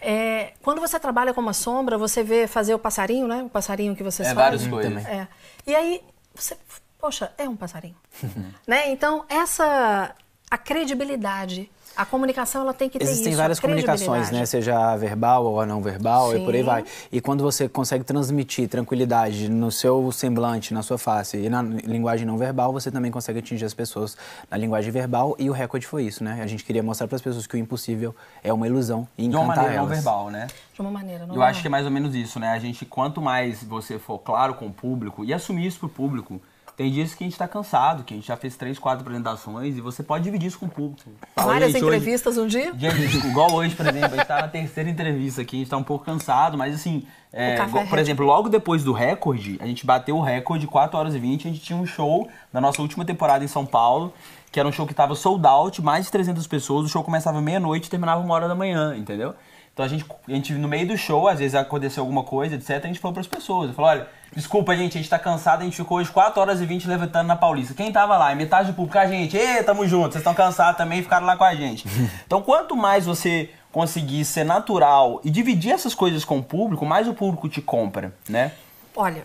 É, 0.00 0.52
quando 0.62 0.81
você 0.81 0.96
trabalha 1.00 1.35
com 1.35 1.40
uma 1.40 1.52
sombra, 1.52 1.98
você 1.98 2.22
vê 2.22 2.46
fazer 2.46 2.72
o 2.72 2.78
passarinho, 2.78 3.26
né? 3.26 3.42
O 3.42 3.48
passarinho 3.48 3.96
que 3.96 4.02
vocês 4.04 4.28
é, 4.28 4.33
fazem. 4.33 4.68
Várias 4.68 4.68
coisas. 4.68 5.04
É. 5.07 5.26
E 5.66 5.74
aí 5.74 6.00
você 6.40 6.57
poxa, 6.98 7.33
é 7.38 7.48
um 7.48 7.57
passarinho. 7.57 7.96
né? 8.66 8.90
Então, 8.90 9.24
essa 9.29 10.14
a 10.51 10.59
credibilidade 10.59 11.70
a 11.98 12.06
comunicação 12.06 12.62
ela 12.62 12.72
tem 12.72 12.88
que 12.88 12.96
ter 12.96 13.04
Existem 13.04 13.30
isso, 13.30 13.37
várias 13.37 13.58
comunicações, 13.58 14.30
né? 14.30 14.46
Seja 14.46 14.96
verbal 14.96 15.44
ou 15.44 15.66
não 15.66 15.82
verbal 15.82 16.30
Sim. 16.30 16.42
e 16.42 16.44
por 16.44 16.54
aí 16.54 16.62
vai. 16.62 16.84
E 17.11 17.20
quando 17.20 17.42
você 17.42 17.68
consegue 17.68 18.04
transmitir 18.04 18.68
tranquilidade 18.68 19.48
no 19.48 19.72
seu 19.72 20.12
semblante, 20.12 20.72
na 20.72 20.80
sua 20.80 20.96
face 20.96 21.37
e 21.37 21.50
na 21.50 21.61
linguagem 21.61 22.24
não 22.24 22.38
verbal, 22.38 22.72
você 22.72 22.88
também 22.88 23.11
consegue 23.11 23.40
atingir 23.40 23.64
as 23.64 23.74
pessoas 23.74 24.16
na 24.48 24.56
linguagem 24.56 24.92
verbal 24.92 25.34
e 25.40 25.50
o 25.50 25.52
recorde 25.52 25.88
foi 25.88 26.04
isso, 26.04 26.22
né? 26.22 26.40
A 26.40 26.46
gente 26.46 26.62
queria 26.62 26.84
mostrar 26.84 27.08
para 27.08 27.16
as 27.16 27.22
pessoas 27.22 27.48
que 27.48 27.56
o 27.56 27.58
impossível 27.58 28.14
é 28.44 28.52
uma 28.52 28.68
ilusão 28.68 29.08
e 29.18 29.26
encantar 29.26 29.40
De 29.40 29.44
uma 29.44 29.56
maneira 29.56 29.74
elas. 29.74 29.88
não 29.88 29.96
verbal, 29.96 30.30
né? 30.30 30.46
De 30.72 30.80
uma 30.80 30.90
maneira 30.92 31.26
não 31.26 31.34
Eu 31.34 31.42
acho 31.42 31.61
que 31.61 31.66
é 31.66 31.70
mais 31.70 31.84
ou 31.84 31.90
menos 31.90 32.14
isso, 32.14 32.38
né? 32.38 32.52
A 32.52 32.61
gente, 32.61 32.87
quanto 32.87 33.20
mais 33.20 33.64
você 33.64 33.98
for 33.98 34.20
claro 34.20 34.54
com 34.54 34.66
o 34.66 34.72
público 34.72 35.24
e 35.24 35.34
assumir 35.34 35.66
isso 35.66 35.80
pro 35.80 35.88
público, 35.88 36.40
tem 36.78 36.92
dias 36.92 37.12
que 37.12 37.24
a 37.24 37.26
gente 37.26 37.32
está 37.32 37.48
cansado, 37.48 38.04
que 38.04 38.14
a 38.14 38.16
gente 38.16 38.28
já 38.28 38.36
fez 38.36 38.56
três, 38.56 38.78
quatro 38.78 39.00
apresentações 39.00 39.76
e 39.76 39.80
você 39.80 40.00
pode 40.00 40.22
dividir 40.22 40.46
isso 40.46 40.60
com 40.60 40.66
o 40.66 40.68
público. 40.68 41.10
Fala, 41.34 41.54
Várias 41.54 41.74
entrevistas 41.74 42.36
hoje, 42.36 42.46
um 42.46 42.46
dia? 42.46 42.72
Gente, 42.78 43.26
igual 43.26 43.52
hoje, 43.52 43.74
por 43.74 43.84
exemplo, 43.84 44.06
a 44.06 44.10
gente 44.10 44.22
está 44.22 44.42
na 44.42 44.46
terceira 44.46 44.88
entrevista 44.88 45.42
aqui, 45.42 45.56
a 45.56 45.58
gente 45.58 45.66
está 45.66 45.76
um 45.76 45.82
pouco 45.82 46.04
cansado, 46.04 46.56
mas 46.56 46.72
assim, 46.72 47.04
é, 47.32 47.56
por 47.90 47.98
exemplo, 47.98 48.24
logo 48.24 48.48
depois 48.48 48.84
do 48.84 48.92
recorde, 48.92 49.58
a 49.60 49.66
gente 49.66 49.84
bateu 49.84 50.16
o 50.18 50.22
recorde 50.22 50.68
4 50.68 50.96
horas 50.96 51.16
e 51.16 51.18
20, 51.18 51.48
a 51.48 51.50
gente 51.50 51.60
tinha 51.60 51.76
um 51.76 51.84
show 51.84 52.28
na 52.52 52.60
nossa 52.60 52.80
última 52.80 53.04
temporada 53.04 53.44
em 53.44 53.48
São 53.48 53.66
Paulo, 53.66 54.14
que 54.52 54.60
era 54.60 54.68
um 54.68 54.72
show 54.72 54.86
que 54.86 54.92
estava 54.92 55.16
sold 55.16 55.44
out, 55.48 55.82
mais 55.82 56.04
de 56.04 56.12
300 56.12 56.46
pessoas, 56.46 56.86
o 56.86 56.88
show 56.88 57.02
começava 57.02 57.40
meia-noite 57.40 57.88
e 57.88 57.90
terminava 57.90 58.22
uma 58.22 58.32
hora 58.32 58.46
da 58.46 58.54
manhã, 58.54 58.96
entendeu? 58.96 59.34
Então 59.78 59.86
a 59.86 59.88
gente, 59.88 60.04
a 60.26 60.32
gente, 60.32 60.52
no 60.54 60.66
meio 60.66 60.88
do 60.88 60.98
show, 60.98 61.28
às 61.28 61.38
vezes 61.38 61.54
aconteceu 61.54 62.02
alguma 62.02 62.24
coisa, 62.24 62.56
etc, 62.56 62.82
a 62.82 62.86
gente 62.88 62.98
falou 62.98 63.12
para 63.12 63.20
as 63.20 63.28
pessoas, 63.28 63.70
falou, 63.70 63.92
olha 63.92 64.08
Desculpa, 64.34 64.76
gente, 64.76 64.98
a 64.98 65.00
gente 65.00 65.08
tá 65.08 65.20
cansado, 65.20 65.60
a 65.60 65.64
gente 65.64 65.76
ficou 65.76 65.98
hoje 65.98 66.10
4 66.10 66.40
horas 66.40 66.60
e 66.60 66.66
20 66.66 66.86
levantando 66.88 67.28
na 67.28 67.36
Paulista. 67.36 67.72
Quem 67.74 67.90
tava 67.90 68.18
lá? 68.18 68.34
Metade 68.34 68.72
do 68.72 68.74
público, 68.74 68.98
a 68.98 69.06
gente. 69.06 69.36
Ê, 69.36 69.62
tamo 69.62 69.86
junto, 69.86 70.12
vocês 70.12 70.16
estão 70.16 70.34
cansados 70.34 70.76
também 70.76 70.98
e 70.98 71.02
ficaram 71.02 71.26
lá 71.26 71.36
com 71.36 71.44
a 71.44 71.54
gente. 71.54 71.86
Então, 72.26 72.42
quanto 72.42 72.76
mais 72.76 73.06
você 73.06 73.50
conseguir 73.72 74.24
ser 74.24 74.44
natural 74.44 75.20
e 75.24 75.30
dividir 75.30 75.72
essas 75.72 75.94
coisas 75.94 76.24
com 76.24 76.38
o 76.38 76.42
público, 76.42 76.84
mais 76.84 77.08
o 77.08 77.14
público 77.14 77.48
te 77.48 77.62
compra, 77.62 78.12
né? 78.28 78.52
Olha, 78.94 79.24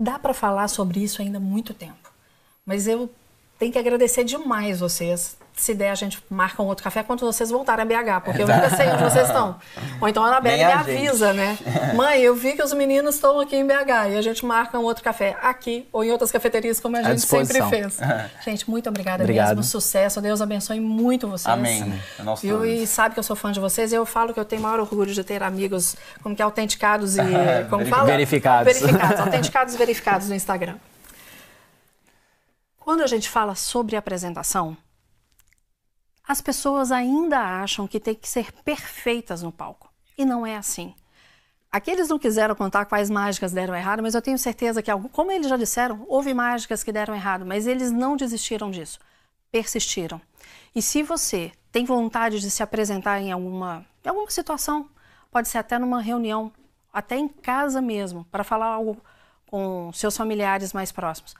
dá 0.00 0.18
para 0.18 0.34
falar 0.34 0.66
sobre 0.68 1.00
isso 1.00 1.22
ainda 1.22 1.38
muito 1.38 1.72
tempo. 1.72 2.10
Mas 2.66 2.88
eu 2.88 3.08
tenho 3.58 3.70
que 3.70 3.78
agradecer 3.78 4.24
demais 4.24 4.80
vocês 4.80 5.36
se 5.56 5.72
der, 5.72 5.90
a 5.90 5.94
gente 5.94 6.22
marca 6.28 6.60
um 6.62 6.66
outro 6.66 6.82
café 6.82 7.02
quando 7.02 7.20
vocês 7.20 7.48
voltarem 7.48 7.82
a 7.82 7.86
BH, 7.86 8.24
porque 8.24 8.42
eu 8.42 8.46
nunca 8.46 8.70
sei 8.70 8.88
onde 8.88 9.04
vocês 9.04 9.28
estão. 9.28 9.56
Ou 10.00 10.08
então 10.08 10.24
a 10.24 10.26
Anabelle 10.28 10.64
me 10.64 10.72
avisa, 10.72 11.32
né? 11.32 11.56
Mãe, 11.94 12.20
eu 12.20 12.34
vi 12.34 12.54
que 12.54 12.62
os 12.62 12.72
meninos 12.72 13.14
estão 13.14 13.38
aqui 13.38 13.54
em 13.54 13.64
BH 13.64 14.10
e 14.10 14.16
a 14.16 14.22
gente 14.22 14.44
marca 14.44 14.78
um 14.78 14.82
outro 14.82 15.04
café 15.04 15.36
aqui 15.40 15.88
ou 15.92 16.02
em 16.02 16.10
outras 16.10 16.32
cafeterias, 16.32 16.80
como 16.80 16.96
a 16.96 17.02
gente 17.02 17.20
sempre 17.20 17.62
fez. 17.68 17.98
gente, 18.44 18.68
muito 18.68 18.88
obrigada 18.88 19.22
Obrigado. 19.22 19.48
mesmo. 19.48 19.62
Sucesso. 19.62 20.20
Deus 20.20 20.42
abençoe 20.42 20.80
muito 20.80 21.28
vocês. 21.28 21.52
Amém. 21.52 22.00
É 22.18 22.22
eu, 22.42 22.64
e 22.64 22.86
sabe 22.86 23.14
que 23.14 23.20
eu 23.20 23.24
sou 23.24 23.36
fã 23.36 23.52
de 23.52 23.60
vocês. 23.60 23.92
Eu 23.92 24.04
falo 24.04 24.34
que 24.34 24.40
eu 24.40 24.44
tenho 24.44 24.62
maior 24.62 24.80
orgulho 24.80 25.12
de 25.12 25.22
ter 25.22 25.42
amigos 25.42 25.94
como 26.22 26.34
que 26.34 26.42
autenticados 26.42 27.16
e. 27.16 27.20
Como 27.70 27.86
fala? 27.86 28.04
Verificados. 28.04 28.72
Verificados. 28.72 29.20
autenticados 29.20 29.74
e 29.74 29.76
verificados 29.76 30.28
no 30.28 30.34
Instagram. 30.34 30.76
Quando 32.78 33.02
a 33.02 33.06
gente 33.06 33.28
fala 33.28 33.54
sobre 33.54 33.96
apresentação, 33.96 34.76
as 36.26 36.40
pessoas 36.40 36.90
ainda 36.90 37.38
acham 37.38 37.86
que 37.86 38.00
tem 38.00 38.14
que 38.14 38.28
ser 38.28 38.50
perfeitas 38.62 39.42
no 39.42 39.52
palco. 39.52 39.92
E 40.16 40.24
não 40.24 40.46
é 40.46 40.56
assim. 40.56 40.94
Aqueles 41.70 42.08
não 42.08 42.18
quiseram 42.18 42.54
contar 42.54 42.86
quais 42.86 43.10
mágicas 43.10 43.52
deram 43.52 43.74
errado, 43.74 44.02
mas 44.02 44.14
eu 44.14 44.22
tenho 44.22 44.38
certeza 44.38 44.80
que, 44.80 44.90
como 45.12 45.32
eles 45.32 45.48
já 45.48 45.56
disseram, 45.56 46.04
houve 46.08 46.32
mágicas 46.32 46.84
que 46.84 46.92
deram 46.92 47.14
errado, 47.14 47.44
mas 47.44 47.66
eles 47.66 47.90
não 47.90 48.16
desistiram 48.16 48.70
disso, 48.70 48.98
persistiram. 49.50 50.20
E 50.74 50.80
se 50.80 51.02
você 51.02 51.50
tem 51.72 51.84
vontade 51.84 52.38
de 52.38 52.50
se 52.50 52.62
apresentar 52.62 53.20
em 53.20 53.32
alguma, 53.32 53.84
em 54.04 54.08
alguma 54.08 54.30
situação, 54.30 54.88
pode 55.32 55.48
ser 55.48 55.58
até 55.58 55.76
numa 55.76 56.00
reunião, 56.00 56.52
até 56.92 57.16
em 57.16 57.26
casa 57.26 57.82
mesmo, 57.82 58.24
para 58.26 58.44
falar 58.44 58.66
algo 58.66 58.96
com 59.46 59.92
seus 59.92 60.16
familiares 60.16 60.72
mais 60.72 60.92
próximos, 60.92 61.34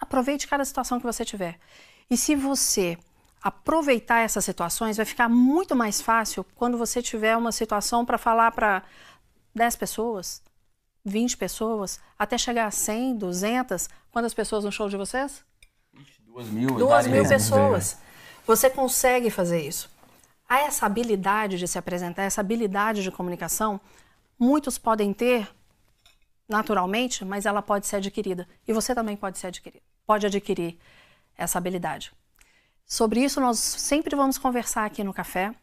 aproveite 0.00 0.48
cada 0.48 0.64
situação 0.64 0.98
que 0.98 1.06
você 1.06 1.24
tiver. 1.24 1.58
E 2.10 2.16
se 2.16 2.34
você 2.34 2.98
aproveitar 3.42 4.20
essas 4.20 4.44
situações, 4.44 4.96
vai 4.96 5.06
ficar 5.06 5.28
muito 5.28 5.74
mais 5.74 6.00
fácil 6.00 6.44
quando 6.54 6.78
você 6.78 7.02
tiver 7.02 7.36
uma 7.36 7.50
situação 7.50 8.04
para 8.04 8.16
falar 8.16 8.52
para 8.52 8.82
10 9.54 9.76
pessoas, 9.76 10.42
20 11.04 11.36
pessoas, 11.36 12.00
até 12.18 12.38
chegar 12.38 12.66
a 12.66 12.70
100, 12.70 13.16
200. 13.16 13.88
Quantas 14.12 14.32
pessoas 14.32 14.64
no 14.64 14.70
show 14.70 14.88
de 14.88 14.96
vocês? 14.96 15.44
2 16.26 16.48
mil. 16.48 16.74
2 16.76 17.06
mil 17.08 17.28
pessoas. 17.28 17.98
Você 18.46 18.70
consegue 18.70 19.28
fazer 19.28 19.60
isso. 19.60 19.90
Há 20.48 20.60
essa 20.60 20.86
habilidade 20.86 21.58
de 21.58 21.66
se 21.66 21.78
apresentar, 21.78 22.22
essa 22.22 22.40
habilidade 22.40 23.02
de 23.02 23.10
comunicação, 23.10 23.80
muitos 24.38 24.78
podem 24.78 25.12
ter 25.12 25.48
naturalmente, 26.48 27.24
mas 27.24 27.46
ela 27.46 27.62
pode 27.62 27.86
ser 27.86 27.96
adquirida. 27.96 28.46
E 28.68 28.72
você 28.72 28.94
também 28.94 29.16
pode 29.16 29.38
ser 29.38 29.48
adquirido, 29.48 29.82
pode 30.06 30.26
adquirir 30.26 30.78
essa 31.36 31.58
habilidade. 31.58 32.12
Sobre 32.86 33.24
isso, 33.24 33.40
nós 33.40 33.58
sempre 33.58 34.14
vamos 34.14 34.38
conversar 34.38 34.84
aqui 34.84 35.02
no 35.02 35.14
café 35.14 35.54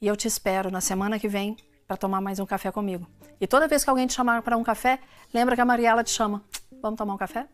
e 0.00 0.06
eu 0.06 0.16
te 0.16 0.28
espero 0.28 0.70
na 0.70 0.80
semana 0.80 1.18
que 1.18 1.28
vem 1.28 1.56
para 1.86 1.96
tomar 1.96 2.20
mais 2.20 2.38
um 2.38 2.46
café 2.46 2.70
comigo. 2.70 3.06
E 3.40 3.46
toda 3.46 3.66
vez 3.66 3.82
que 3.82 3.90
alguém 3.90 4.06
te 4.06 4.14
chamar 4.14 4.42
para 4.42 4.56
um 4.56 4.62
café, 4.62 5.00
lembra 5.34 5.56
que 5.56 5.60
a 5.60 5.64
Mariela 5.64 6.04
te 6.04 6.10
chama. 6.10 6.44
Vamos 6.80 6.96
tomar 6.96 7.14
um 7.14 7.18
café? 7.18 7.48